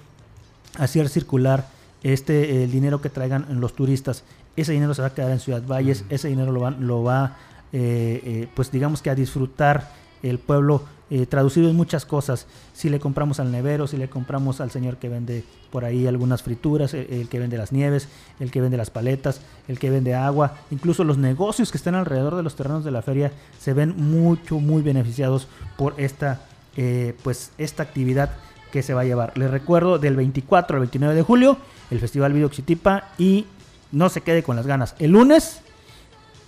hacer 0.77 1.09
circular 1.09 1.67
este 2.03 2.63
el 2.63 2.71
dinero 2.71 3.01
que 3.01 3.09
traigan 3.09 3.59
los 3.59 3.73
turistas. 3.73 4.23
Ese 4.55 4.71
dinero 4.71 4.93
se 4.93 5.01
va 5.01 5.09
a 5.09 5.13
quedar 5.13 5.31
en 5.31 5.39
Ciudad 5.39 5.61
Valles, 5.65 6.05
ese 6.09 6.29
dinero 6.29 6.51
lo 6.51 6.61
va, 6.61 6.71
lo 6.71 7.03
va 7.03 7.37
eh, 7.73 8.21
eh, 8.25 8.47
pues 8.53 8.69
digamos 8.69 9.01
que 9.01 9.09
a 9.09 9.15
disfrutar 9.15 9.89
el 10.23 10.39
pueblo 10.39 10.83
eh, 11.13 11.25
traducido 11.25 11.69
en 11.69 11.75
muchas 11.75 12.05
cosas. 12.05 12.47
Si 12.71 12.89
le 12.89 13.01
compramos 13.01 13.41
al 13.41 13.51
nevero, 13.51 13.85
si 13.85 13.97
le 13.97 14.09
compramos 14.09 14.61
al 14.61 14.71
señor 14.71 14.95
que 14.95 15.09
vende 15.09 15.43
por 15.69 15.83
ahí 15.83 16.07
algunas 16.07 16.41
frituras, 16.41 16.93
el, 16.93 17.27
que 17.27 17.37
vende 17.37 17.57
las 17.57 17.73
nieves, 17.73 18.07
el 18.39 18.49
que 18.49 18.61
vende 18.61 18.77
las 18.77 18.91
paletas, 18.91 19.41
el 19.67 19.77
que 19.77 19.89
vende 19.89 20.15
agua, 20.15 20.55
incluso 20.71 21.03
los 21.03 21.17
negocios 21.17 21.69
que 21.69 21.77
están 21.77 21.95
alrededor 21.95 22.35
de 22.35 22.43
los 22.43 22.55
terrenos 22.55 22.85
de 22.85 22.91
la 22.91 23.01
feria 23.01 23.33
se 23.59 23.73
ven 23.73 23.93
mucho, 23.97 24.59
muy 24.59 24.81
beneficiados 24.81 25.49
por 25.77 25.95
esta, 25.97 26.45
eh, 26.77 27.13
pues, 27.23 27.51
esta 27.57 27.83
actividad 27.83 28.31
que 28.71 28.81
se 28.81 28.93
va 28.93 29.01
a 29.01 29.05
llevar. 29.05 29.37
Les 29.37 29.51
recuerdo 29.51 29.99
del 29.99 30.15
24 30.15 30.77
al 30.77 30.79
29 30.79 31.13
de 31.13 31.23
julio 31.23 31.57
el 31.89 31.99
Festival 31.99 32.31
Video 32.31 32.49
Xitipa 32.49 33.09
y 33.17 33.47
no 33.91 34.07
se 34.07 34.21
quede 34.21 34.43
con 34.43 34.55
las 34.55 34.65
ganas. 34.65 34.95
El 34.97 35.11
lunes 35.11 35.59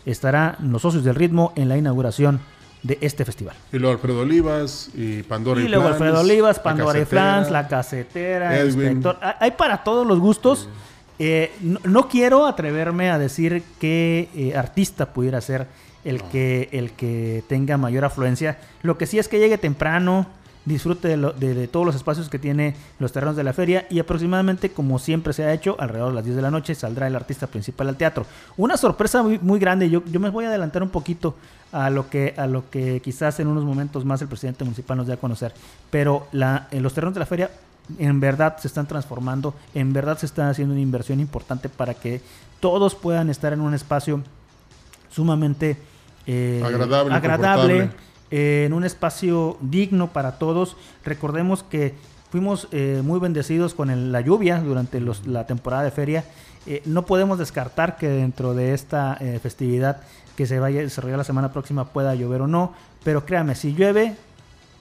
estarán 0.06 0.56
los 0.72 0.82
socios 0.82 1.04
del 1.04 1.16
ritmo 1.16 1.52
en 1.58 1.68
la 1.68 1.78
inauguración 1.78 2.40
de 2.84 2.98
este 3.02 3.26
festival. 3.26 3.56
Y 3.72 3.80
luego 3.80 3.94
Alfredo 3.96 4.20
Olivas 4.20 4.90
y 4.94 5.24
Pandora 5.24 5.62
y, 5.62 5.66
y 5.66 5.68
luego 5.70 5.88
Alfredo 5.88 6.20
Olivas, 6.20 6.60
Pandora 6.60 7.00
y 7.00 7.06
Flans, 7.06 7.50
La 7.50 7.68
Casetera, 7.68 8.64
Inspector. 8.64 9.18
Hay 9.40 9.52
para 9.52 9.84
todos 9.84 10.06
los 10.06 10.20
gustos. 10.20 10.68
Eh, 11.18 11.52
no, 11.62 12.10
quiero 12.10 12.46
atreverme 12.46 13.10
a 13.10 13.18
decir 13.18 13.64
qué 13.80 14.30
eh, 14.36 14.56
artista 14.56 15.14
pudiera 15.14 15.40
ser 15.42 15.68
el, 16.04 16.22
que, 16.24 16.70
el 16.74 16.92
que 16.92 17.44
tenga 17.48 17.78
mayor 17.78 18.04
afluencia. 18.04 18.58
Lo 18.82 18.98
que 18.98 19.06
sí 19.06 19.20
es 19.20 19.28
que 19.28 19.40
llegue 19.40 19.58
temprano, 19.58 20.28
disfrute 20.66 21.18
de, 21.18 21.68
todos 21.68 21.86
los 21.86 21.96
espacios 21.96 22.30
que 22.30 22.40
tiene 22.40 22.76
los 23.00 23.12
terrenos 23.12 23.36
de 23.36 23.44
la 23.44 23.54
feria 23.54 23.86
y 23.90 24.00
aproximadamente 24.00 24.72
como 24.72 25.00
siempre 25.00 25.34
se 25.34 25.44
ha 25.44 25.54
hecho, 25.54 25.76
alrededor 25.80 26.10
de 26.10 26.16
las 26.16 26.26
10 26.26 26.36
de 26.38 26.42
la 26.42 26.52
noche 26.52 26.76
saldrá 26.76 27.08
el 27.08 27.16
artista 27.16 27.48
principal 27.48 27.90
al 27.90 27.98
teatro. 27.98 28.26
Una 28.58 28.78
sorpresa 28.78 29.24
muy, 29.24 29.40
muy 29.40 29.60
grande, 29.60 29.90
yo, 29.90 30.04
yo 30.06 30.20
me 30.20 30.30
voy 30.30 30.46
a 30.46 30.50
adelantar 30.50 30.84
un 30.84 30.90
poquito 30.90 31.36
a 31.72 31.90
lo 31.90 32.10
que 32.10 32.36
a 32.38 32.46
lo 32.46 32.70
que 32.70 33.02
quizás 33.02 33.40
en 33.40 33.48
unos 33.48 33.64
momentos 33.64 34.06
más 34.06 34.22
el 34.22 34.28
presidente 34.28 34.64
municipal 34.64 34.96
nos 34.96 35.08
dé 35.08 35.14
a 35.14 35.18
conocer, 35.18 35.54
pero 35.90 36.28
la, 36.32 36.68
en 36.72 36.84
los 36.84 36.94
terrenos 36.94 37.16
de 37.16 37.20
la 37.20 37.26
feria 37.26 37.50
en 37.98 38.20
verdad 38.20 38.58
se 38.58 38.68
están 38.68 38.88
transformando, 38.88 39.54
en 39.74 39.92
verdad 39.92 40.18
se 40.18 40.26
está 40.26 40.50
haciendo 40.50 40.74
una 40.74 40.82
inversión 40.82 41.20
importante 41.20 41.70
para 41.70 41.94
que 41.96 42.22
todos 42.60 42.96
puedan 42.96 43.30
estar 43.30 43.52
en 43.52 43.60
un 43.60 43.74
espacio 43.74 44.22
sumamente 45.12 45.78
eh, 46.26 46.62
agradable, 46.64 47.14
agradable 47.14 47.90
en 48.36 48.74
un 48.74 48.84
espacio 48.84 49.58
digno 49.62 50.08
para 50.08 50.40
todos. 50.40 50.76
Recordemos 51.06 51.62
que 51.62 51.94
fuimos 52.32 52.68
eh, 52.72 53.02
muy 53.04 53.20
bendecidos 53.20 53.76
con 53.76 54.12
la 54.12 54.22
lluvia 54.22 54.60
durante 54.60 55.00
la 55.00 55.46
temporada 55.46 55.84
de 55.84 55.92
feria. 55.92 56.26
Eh, 56.66 56.82
no 56.86 57.06
podemos 57.06 57.38
descartar 57.38 57.96
que 57.96 58.10
dentro 58.10 58.56
de 58.56 58.74
esta 58.74 59.18
eh, 59.20 59.40
festividad 59.42 60.02
que 60.36 60.48
se 60.48 60.60
vaya 60.60 60.80
a 60.80 60.84
desarrollar 60.84 61.20
la 61.20 61.24
semana 61.24 61.54
próxima 61.54 61.90
pueda 61.90 62.16
llover 62.16 62.42
o 62.42 62.48
no, 62.48 62.74
pero 63.04 63.24
créame, 63.24 63.54
si 63.54 63.76
llueve 63.76 64.16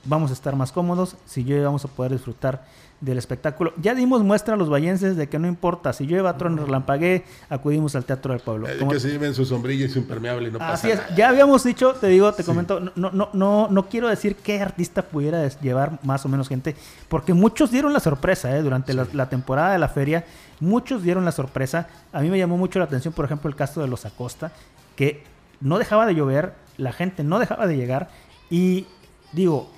vamos 0.05 0.31
a 0.31 0.35
estar 0.35 0.57
más 0.57 0.73
cómodos, 0.73 1.17
si 1.27 1.45
llueve 1.45 1.65
vamos 1.65 1.85
a 1.85 1.89
poder 1.89 2.13
disfrutar 2.13 2.65
del 3.03 3.19
espectáculo. 3.19 3.75
Ya 3.79 3.95
dimos 3.97 4.23
muestra 4.23 4.55
a 4.55 4.57
los 4.57 4.71
vallenses 4.71 5.17
de 5.17 5.29
que 5.29 5.39
no 5.39 5.49
importa 5.49 5.93
si 5.93 6.07
llueva, 6.07 6.37
trueno, 6.37 6.65
relampaguee, 6.65 7.25
acudimos 7.49 7.97
al 7.97 8.05
Teatro 8.05 8.33
del 8.33 8.41
Pueblo. 8.41 8.69
Eh, 8.69 8.79
que 8.89 9.01
se 9.01 9.11
lleven 9.11 9.35
su 9.35 9.45
sombrilla 9.45 9.87
y 9.87 9.89
su 9.89 9.99
impermeable 9.99 10.53
no 10.53 10.61
pasa 10.61 10.73
Así 10.75 10.91
es. 10.91 11.01
Ya 11.17 11.29
habíamos 11.29 11.65
dicho, 11.65 11.95
te 11.95 12.07
digo, 12.07 12.33
te 12.33 12.45
comento, 12.45 12.79
no, 12.79 13.11
no, 13.11 13.29
no, 13.33 13.69
no 13.69 13.89
quiero 13.89 14.09
decir 14.09 14.37
qué 14.37 14.63
artista 14.63 15.03
pudiera 15.03 15.47
llevar 15.49 15.99
más 16.05 16.25
o 16.25 16.29
menos 16.29 16.49
gente, 16.49 16.77
porque 17.09 17.35
muchos 17.35 17.73
dieron 17.73 17.93
la 17.93 17.99
sorpresa 17.99 18.57
¿eh? 18.57 18.63
durante 18.63 18.95
la, 18.95 19.29
temporada 19.29 19.73
de 19.73 19.81
la 19.81 19.89
feria. 19.89 20.25
Muchos 20.61 21.03
dieron 21.03 21.25
la 21.25 21.33
sorpresa. 21.33 21.89
A 22.13 22.21
mí 22.21 22.31
me 22.31 22.39
llamó 22.39 22.57
mucho 22.57 22.79
la 22.79 22.85
atención, 22.85 23.13
por 23.13 23.25
ejemplo, 23.25 23.51
el 23.51 23.57
caso 23.57 23.81
de 23.81 23.89
los 23.89 24.07
Acosta, 24.07 24.53
que 24.95 25.25
no 25.61 25.79
dejaba 25.79 26.07
de 26.07 26.15
llover, 26.15 26.55
la 26.77 26.93
gente 26.93 27.25
no 27.25 27.41
dejaba 27.41 27.67
de 27.67 27.77
llegar 27.77 28.11
y 28.49 28.87
digo, 29.33 29.71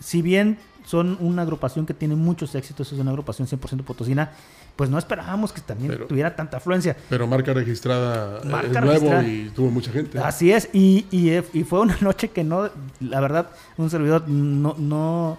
si 0.00 0.22
bien 0.22 0.58
son 0.84 1.16
una 1.20 1.42
agrupación 1.42 1.86
que 1.86 1.94
tiene 1.94 2.16
muchos 2.16 2.54
éxitos, 2.54 2.92
es 2.92 2.98
una 2.98 3.10
agrupación 3.10 3.46
100% 3.46 3.84
potosina, 3.84 4.32
pues 4.76 4.90
no 4.90 4.98
esperábamos 4.98 5.52
que 5.52 5.60
también 5.60 6.06
tuviera 6.08 6.34
tanta 6.34 6.56
afluencia. 6.56 6.96
Pero 7.08 7.26
marca 7.26 7.52
registrada 7.52 8.40
es 8.40 8.82
nuevo 8.82 9.22
y 9.22 9.50
tuvo 9.54 9.70
mucha 9.70 9.92
gente. 9.92 10.18
Así 10.18 10.50
es, 10.50 10.68
y, 10.72 11.06
y, 11.10 11.62
fue 11.64 11.80
una 11.80 11.96
noche 12.00 12.30
que 12.30 12.42
no, 12.44 12.70
la 13.00 13.20
verdad, 13.20 13.50
un 13.76 13.90
servidor 13.90 14.28
no, 14.28 14.74
no, 14.78 15.38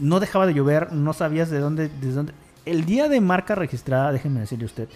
no 0.00 0.20
dejaba 0.20 0.46
de 0.46 0.54
llover, 0.54 0.92
no 0.92 1.12
sabías 1.12 1.48
de 1.50 1.60
dónde, 1.60 1.88
de 1.88 2.12
dónde. 2.12 2.32
El 2.66 2.84
día 2.84 3.08
de 3.08 3.20
marca 3.20 3.54
registrada, 3.54 4.12
déjenme 4.12 4.40
decirle 4.40 4.64
usted, 4.64 4.88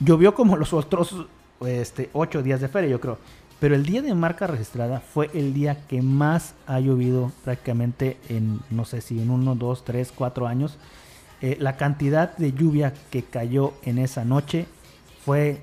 llovió 0.00 0.34
como 0.34 0.56
los 0.56 0.72
otros 0.72 1.14
este, 1.66 2.10
ocho 2.12 2.42
días 2.42 2.60
de 2.60 2.68
feria, 2.68 2.90
yo 2.90 3.00
creo. 3.00 3.18
Pero 3.60 3.74
el 3.74 3.84
día 3.84 4.02
de 4.02 4.14
marca 4.14 4.46
registrada 4.46 5.00
fue 5.00 5.30
el 5.34 5.52
día 5.52 5.86
que 5.88 6.00
más 6.00 6.54
ha 6.66 6.78
llovido 6.78 7.32
prácticamente 7.44 8.16
en, 8.28 8.60
no 8.70 8.84
sé 8.84 9.00
si 9.00 9.20
en 9.20 9.30
uno, 9.30 9.56
dos, 9.56 9.84
tres, 9.84 10.12
cuatro 10.14 10.46
años. 10.46 10.76
Eh, 11.40 11.56
la 11.60 11.76
cantidad 11.76 12.36
de 12.36 12.52
lluvia 12.52 12.92
que 13.10 13.24
cayó 13.24 13.74
en 13.82 13.98
esa 13.98 14.24
noche 14.24 14.66
fue 15.24 15.60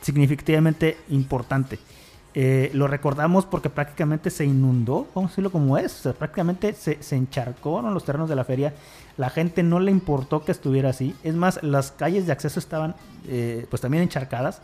significativamente 0.00 0.96
importante. 1.08 1.78
Eh, 2.34 2.70
lo 2.72 2.86
recordamos 2.86 3.44
porque 3.44 3.68
prácticamente 3.68 4.30
se 4.30 4.46
inundó, 4.46 5.06
vamos 5.14 5.30
a 5.30 5.32
decirlo 5.32 5.52
como 5.52 5.76
es, 5.76 6.08
prácticamente 6.18 6.72
se, 6.72 7.02
se 7.02 7.14
encharcó 7.14 7.80
en 7.80 7.92
los 7.92 8.04
terrenos 8.04 8.28
de 8.28 8.36
la 8.36 8.44
feria. 8.44 8.72
La 9.16 9.28
gente 9.28 9.62
no 9.62 9.80
le 9.80 9.90
importó 9.90 10.44
que 10.44 10.52
estuviera 10.52 10.90
así. 10.90 11.14
Es 11.22 11.34
más, 11.34 11.62
las 11.62 11.92
calles 11.92 12.26
de 12.26 12.32
acceso 12.32 12.58
estaban 12.58 12.94
eh, 13.28 13.66
pues 13.68 13.82
también 13.82 14.02
encharcadas. 14.02 14.62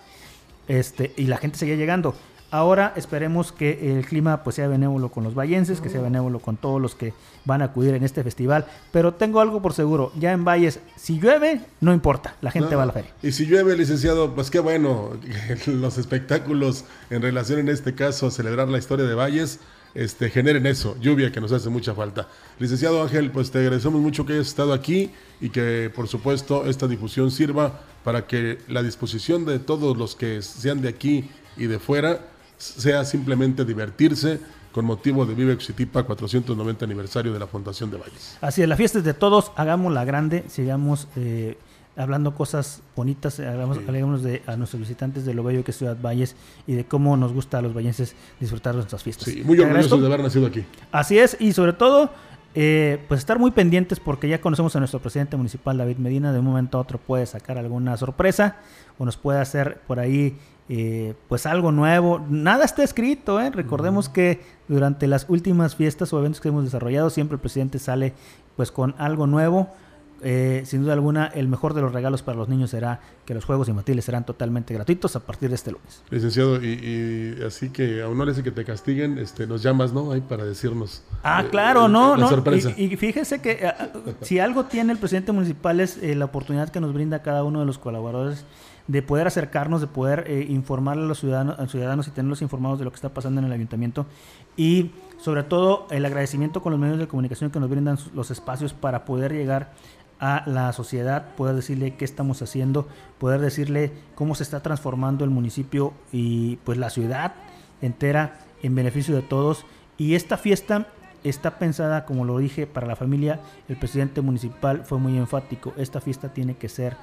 Este, 0.68 1.12
y 1.16 1.24
la 1.24 1.38
gente 1.38 1.58
seguía 1.58 1.76
llegando. 1.76 2.14
Ahora 2.50 2.94
esperemos 2.96 3.52
que 3.52 3.94
el 3.94 4.06
clima 4.06 4.42
pues 4.42 4.56
sea 4.56 4.68
benévolo 4.68 5.10
con 5.10 5.22
los 5.22 5.34
vallenses, 5.34 5.82
que 5.82 5.90
sea 5.90 6.00
benévolo 6.00 6.38
con 6.38 6.56
todos 6.56 6.80
los 6.80 6.94
que 6.94 7.12
van 7.44 7.60
a 7.60 7.66
acudir 7.66 7.94
en 7.94 8.04
este 8.04 8.22
festival. 8.22 8.64
Pero 8.90 9.12
tengo 9.12 9.40
algo 9.40 9.60
por 9.60 9.74
seguro, 9.74 10.12
ya 10.18 10.32
en 10.32 10.46
Valles, 10.46 10.80
si 10.96 11.20
llueve, 11.20 11.60
no 11.82 11.92
importa, 11.92 12.36
la 12.40 12.50
gente 12.50 12.74
va 12.74 12.84
a 12.84 12.86
la 12.86 12.92
feria. 12.92 13.10
Y 13.22 13.32
si 13.32 13.44
llueve, 13.44 13.76
licenciado, 13.76 14.34
pues 14.34 14.50
qué 14.50 14.60
bueno, 14.60 15.10
los 15.66 15.98
espectáculos 15.98 16.84
en 17.10 17.20
relación 17.20 17.58
en 17.58 17.68
este 17.68 17.94
caso 17.94 18.28
a 18.28 18.30
celebrar 18.30 18.68
la 18.68 18.78
historia 18.78 19.04
de 19.04 19.14
Valles, 19.14 19.60
este, 19.94 20.30
generen 20.30 20.66
eso, 20.66 20.96
lluvia 21.00 21.32
que 21.32 21.40
nos 21.40 21.52
hace 21.52 21.68
mucha 21.68 21.94
falta. 21.94 22.28
Licenciado 22.58 23.02
Ángel, 23.02 23.30
pues 23.30 23.50
te 23.50 23.58
agradecemos 23.58 24.00
mucho 24.00 24.24
que 24.26 24.34
hayas 24.34 24.48
estado 24.48 24.72
aquí 24.72 25.10
y 25.40 25.50
que 25.50 25.90
por 25.94 26.08
supuesto 26.08 26.66
esta 26.66 26.86
difusión 26.86 27.30
sirva 27.30 27.80
para 28.04 28.26
que 28.26 28.58
la 28.68 28.82
disposición 28.82 29.44
de 29.44 29.58
todos 29.58 29.96
los 29.96 30.16
que 30.16 30.42
sean 30.42 30.80
de 30.80 30.88
aquí 30.88 31.30
y 31.56 31.66
de 31.66 31.78
fuera 31.78 32.20
sea 32.58 33.04
simplemente 33.04 33.64
divertirse, 33.64 34.40
con 34.72 34.84
motivo 34.84 35.24
de 35.24 35.34
Vive 35.34 35.56
Xitipa 35.58 36.04
490 36.04 36.84
aniversario 36.84 37.32
de 37.32 37.38
la 37.38 37.46
Fundación 37.46 37.90
de 37.90 37.96
Valles. 37.96 38.38
Así 38.40 38.62
es, 38.62 38.68
la 38.68 38.76
fiesta 38.76 38.98
es 38.98 39.04
de 39.04 39.14
todos, 39.14 39.50
hagámosla 39.56 40.04
grande, 40.04 40.44
sigamos 40.48 41.08
eh, 41.16 41.56
hablando 41.98 42.34
cosas 42.34 42.82
bonitas, 42.96 43.40
hagamos, 43.40 43.78
hablemos 43.78 44.22
de, 44.22 44.42
a 44.46 44.56
nuestros 44.56 44.80
visitantes 44.80 45.26
de 45.26 45.34
lo 45.34 45.42
bello 45.42 45.64
que 45.64 45.72
es 45.72 45.76
Ciudad 45.76 45.96
Valles 46.00 46.36
y 46.66 46.74
de 46.74 46.84
cómo 46.84 47.16
nos 47.16 47.32
gusta 47.32 47.58
a 47.58 47.62
los 47.62 47.74
vallenses 47.74 48.14
disfrutar 48.40 48.72
de 48.72 48.78
nuestras 48.78 49.02
fiestas. 49.02 49.24
Sí, 49.28 49.42
muy 49.44 49.58
orgullosos 49.58 50.00
de 50.00 50.06
haber 50.06 50.22
nacido 50.22 50.46
aquí. 50.46 50.64
Así 50.92 51.18
es, 51.18 51.36
y 51.40 51.52
sobre 51.52 51.72
todo, 51.72 52.10
eh, 52.54 53.04
pues 53.08 53.18
estar 53.18 53.38
muy 53.38 53.50
pendientes 53.50 54.00
porque 54.00 54.28
ya 54.28 54.40
conocemos 54.40 54.74
a 54.76 54.78
nuestro 54.78 55.00
presidente 55.00 55.36
municipal 55.36 55.76
David 55.76 55.98
Medina, 55.98 56.32
de 56.32 56.38
un 56.38 56.44
momento 56.44 56.78
a 56.78 56.80
otro 56.80 56.98
puede 56.98 57.26
sacar 57.26 57.58
alguna 57.58 57.96
sorpresa 57.96 58.56
o 58.96 59.04
nos 59.04 59.16
puede 59.16 59.40
hacer 59.40 59.80
por 59.86 59.98
ahí 59.98 60.38
eh, 60.68 61.14
pues 61.28 61.46
algo 61.46 61.72
nuevo. 61.72 62.24
Nada 62.28 62.64
está 62.64 62.82
escrito, 62.84 63.40
¿eh? 63.40 63.50
recordemos 63.50 64.08
que 64.08 64.40
durante 64.68 65.06
las 65.06 65.26
últimas 65.28 65.76
fiestas 65.76 66.12
o 66.12 66.18
eventos 66.18 66.40
que 66.40 66.48
hemos 66.48 66.64
desarrollado 66.64 67.10
siempre 67.10 67.36
el 67.36 67.40
presidente 67.40 67.78
sale 67.78 68.12
pues 68.56 68.70
con 68.70 68.94
algo 68.98 69.26
nuevo. 69.26 69.68
Eh, 70.22 70.62
sin 70.66 70.82
duda 70.82 70.94
alguna, 70.94 71.26
el 71.26 71.46
mejor 71.48 71.74
de 71.74 71.80
los 71.80 71.92
regalos 71.92 72.22
para 72.22 72.36
los 72.36 72.48
niños 72.48 72.70
será 72.70 73.00
que 73.24 73.34
los 73.34 73.44
juegos 73.44 73.68
infantiles 73.68 74.04
serán 74.04 74.26
totalmente 74.26 74.74
gratuitos 74.74 75.14
a 75.14 75.20
partir 75.20 75.48
de 75.48 75.54
este 75.54 75.70
lunes. 75.70 76.02
Licenciado, 76.10 76.62
y, 76.62 77.36
y 77.38 77.44
así 77.44 77.70
que 77.70 78.02
aún 78.02 78.18
no 78.18 78.24
le 78.24 78.32
hace 78.32 78.42
que 78.42 78.50
te 78.50 78.64
castiguen, 78.64 79.18
este, 79.18 79.46
nos 79.46 79.62
llamas, 79.62 79.92
¿no? 79.92 80.10
Ahí 80.12 80.20
para 80.20 80.44
decirnos. 80.44 81.02
Ah, 81.22 81.42
eh, 81.44 81.48
claro, 81.50 81.88
no, 81.88 82.16
no. 82.16 82.30
Y, 82.76 82.84
y 82.84 82.96
fíjese 82.96 83.40
que 83.40 83.58
eh, 83.62 83.72
si 84.22 84.38
algo 84.38 84.64
tiene 84.64 84.92
el 84.92 84.98
presidente 84.98 85.32
municipal 85.32 85.78
es 85.80 85.98
eh, 86.02 86.14
la 86.14 86.24
oportunidad 86.24 86.70
que 86.70 86.80
nos 86.80 86.92
brinda 86.92 87.22
cada 87.22 87.44
uno 87.44 87.60
de 87.60 87.66
los 87.66 87.78
colaboradores 87.78 88.44
de 88.88 89.02
poder 89.02 89.26
acercarnos, 89.26 89.82
de 89.82 89.86
poder 89.86 90.24
eh, 90.26 90.46
informarle 90.48 91.04
a 91.04 91.06
los 91.06 91.20
ciudadanos, 91.20 91.58
a 91.58 91.62
los 91.62 91.70
ciudadanos 91.70 92.08
y 92.08 92.10
tenerlos 92.10 92.40
informados 92.42 92.78
de 92.78 92.86
lo 92.86 92.90
que 92.90 92.96
está 92.96 93.10
pasando 93.10 93.38
en 93.40 93.46
el 93.46 93.52
ayuntamiento 93.52 94.06
y 94.56 94.92
sobre 95.18 95.42
todo 95.42 95.86
el 95.90 96.06
agradecimiento 96.06 96.62
con 96.62 96.72
los 96.72 96.80
medios 96.80 96.98
de 96.98 97.06
comunicación 97.06 97.50
que 97.50 97.60
nos 97.60 97.68
brindan 97.68 97.98
los 98.14 98.30
espacios 98.30 98.72
para 98.72 99.04
poder 99.04 99.32
llegar 99.32 99.72
a 100.20 100.42
la 100.46 100.72
sociedad, 100.72 101.34
poder 101.36 101.54
decirle 101.54 101.94
qué 101.94 102.04
estamos 102.04 102.42
haciendo, 102.42 102.88
poder 103.18 103.40
decirle 103.40 103.92
cómo 104.14 104.34
se 104.34 104.42
está 104.42 104.60
transformando 104.60 105.24
el 105.24 105.30
municipio 105.30 105.92
y 106.12 106.56
pues 106.64 106.78
la 106.78 106.90
ciudad 106.90 107.34
entera 107.82 108.40
en 108.62 108.74
beneficio 108.74 109.14
de 109.14 109.22
todos. 109.22 109.64
Y 109.96 110.14
esta 110.14 110.36
fiesta 110.36 110.88
está 111.24 111.58
pensada, 111.58 112.04
como 112.04 112.24
lo 112.24 112.38
dije, 112.38 112.66
para 112.66 112.86
la 112.86 112.96
familia. 112.96 113.40
El 113.68 113.76
presidente 113.76 114.20
municipal 114.20 114.84
fue 114.84 114.98
muy 114.98 115.16
enfático. 115.16 115.72
Esta 115.76 116.00
fiesta 116.00 116.28
tiene 116.32 116.56
que 116.56 116.68
ser 116.68 116.96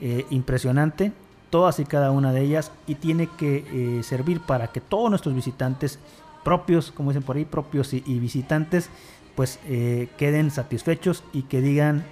eh, 0.00 0.26
impresionante, 0.30 1.12
todas 1.50 1.78
y 1.78 1.84
cada 1.84 2.10
una 2.10 2.32
de 2.32 2.42
ellas, 2.42 2.72
y 2.86 2.96
tiene 2.96 3.28
que 3.38 3.98
eh, 3.98 4.02
servir 4.02 4.40
para 4.40 4.68
que 4.68 4.80
todos 4.80 5.10
nuestros 5.10 5.34
visitantes 5.34 5.98
propios, 6.44 6.90
como 6.90 7.10
dicen 7.10 7.22
por 7.22 7.36
ahí, 7.36 7.44
propios 7.44 7.92
y, 7.94 8.00
visitantes, 8.00 8.90
pues 9.36 9.60
eh, 9.66 10.08
queden 10.18 10.50
satisfechos 10.50 11.22
y 11.32 11.42
que 11.42 11.60
digan, 11.60 12.04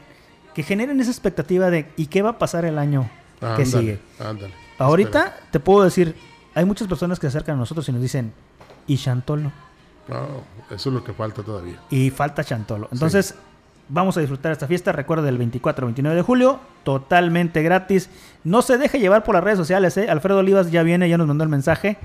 que 0.54 0.62
generen 0.62 1.00
esa 1.00 1.10
expectativa 1.10 1.70
de 1.70 1.90
¿y 1.96 2.06
qué 2.06 2.22
va 2.22 2.30
a 2.30 2.38
pasar 2.38 2.64
el 2.64 2.78
año 2.78 3.10
que 3.40 3.46
Ándale, 3.46 3.66
sigue? 3.66 4.00
Ándale. 4.18 4.54
Ahorita 4.78 5.36
te 5.50 5.60
puedo 5.60 5.84
decir, 5.84 6.16
hay 6.54 6.64
muchas 6.64 6.88
personas 6.88 7.18
que 7.18 7.26
se 7.26 7.36
acercan 7.36 7.56
a 7.56 7.58
nosotros 7.58 7.88
y 7.88 7.92
nos 7.92 8.02
dicen, 8.02 8.32
¿y 8.86 8.96
Chantolo? 8.96 9.52
No, 10.08 10.26
eso 10.74 10.88
es 10.88 10.94
lo 10.94 11.04
que 11.04 11.12
falta 11.12 11.42
todavía. 11.42 11.80
Y 11.90 12.10
falta 12.10 12.42
Chantolo. 12.42 12.88
Entonces, 12.90 13.34
vamos 13.90 14.16
a 14.16 14.20
disfrutar 14.20 14.52
esta 14.52 14.66
fiesta. 14.66 14.92
Recuerda 14.92 15.24
del 15.24 15.38
24 15.38 15.84
al 15.84 15.88
29 15.88 16.16
de 16.16 16.22
julio, 16.22 16.60
totalmente 16.82 17.62
gratis. 17.62 18.08
No 18.42 18.62
se 18.62 18.78
deje 18.78 18.98
llevar 18.98 19.22
por 19.22 19.34
las 19.34 19.44
redes 19.44 19.58
sociales, 19.58 19.96
¿eh? 19.96 20.08
Alfredo 20.08 20.38
Olivas 20.38 20.70
ya 20.70 20.82
viene, 20.82 21.08
ya 21.08 21.18
nos 21.18 21.26
mandó 21.26 21.44
el 21.44 21.50
mensaje. 21.50 21.98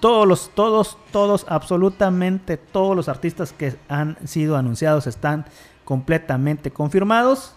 Todos 0.00 0.26
los, 0.26 0.50
todos, 0.54 0.98
todos, 1.12 1.46
absolutamente 1.48 2.56
todos 2.56 2.96
los 2.96 3.08
artistas 3.08 3.52
que 3.52 3.76
han 3.88 4.16
sido 4.26 4.56
anunciados 4.56 5.06
están 5.06 5.44
completamente 5.84 6.70
confirmados. 6.70 7.54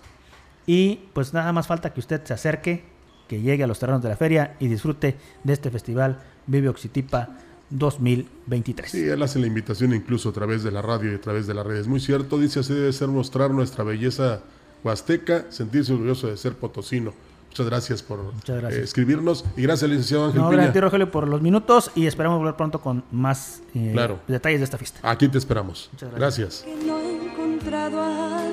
Y 0.68 1.00
pues 1.14 1.34
nada 1.34 1.52
más 1.54 1.66
falta 1.66 1.92
que 1.94 2.00
usted 2.02 2.24
se 2.26 2.34
acerque, 2.36 2.84
que 3.28 3.42
llegue 3.42 3.64
a 3.64 3.68
los 3.68 3.80
terrenos 3.80 4.04
de 4.04 4.10
la 4.10 4.16
feria 4.18 4.56
y 4.60 4.68
disfrute 4.68 5.16
de 5.44 5.54
este 5.54 5.72
festival 5.72 6.20
Vive 6.46 6.70
Oxitipa 6.70 7.30
2023. 7.70 8.92
Sí, 8.92 9.04
él 9.04 9.22
hace 9.24 9.40
la 9.40 9.48
invitación 9.48 9.94
incluso 9.94 10.30
a 10.30 10.34
través 10.34 10.64
de 10.64 10.72
la 10.72 10.82
radio 10.82 11.12
y 11.12 11.16
a 11.16 11.22
través 11.22 11.48
de 11.48 11.54
las 11.54 11.66
redes. 11.66 11.88
Muy 11.88 12.00
cierto, 12.00 12.38
dice 12.38 12.60
así 12.60 12.74
debe 12.74 12.94
ser 12.94 13.08
mostrar 13.08 13.52
nuestra 13.52 13.84
belleza 13.84 14.42
huasteca, 14.84 15.46
sentirse 15.50 15.94
orgulloso 15.94 16.28
de 16.28 16.38
ser 16.38 16.54
potosino. 16.56 17.14
Muchas 17.50 17.66
gracias 17.66 18.04
por 18.04 18.20
Muchas 18.34 18.58
gracias. 18.58 18.82
eh, 18.82 18.84
escribirnos 18.84 19.44
y 19.56 19.62
gracias, 19.64 19.90
licenciado 19.90 20.26
Ángel 20.26 20.42
No, 20.42 20.50
gracias 20.50 20.70
a 20.70 20.74
ti, 20.74 20.80
Rogelio, 20.80 21.10
por 21.12 21.28
los 21.28 21.42
minutos 21.42 21.92
y 21.96 22.06
esperamos 22.06 22.38
volver 22.40 22.56
pronto 22.56 22.80
con 22.82 23.04
más 23.12 23.62
eh, 23.74 23.90
Claro. 23.94 24.20
detalles 24.28 24.60
de 24.60 24.66
esta 24.66 24.78
fiesta. 24.78 25.00
Aquí 25.02 25.28
te 25.28 25.38
esperamos. 25.38 25.90
Muchas 25.94 26.14
gracias. 26.14 26.66
que 26.66 28.47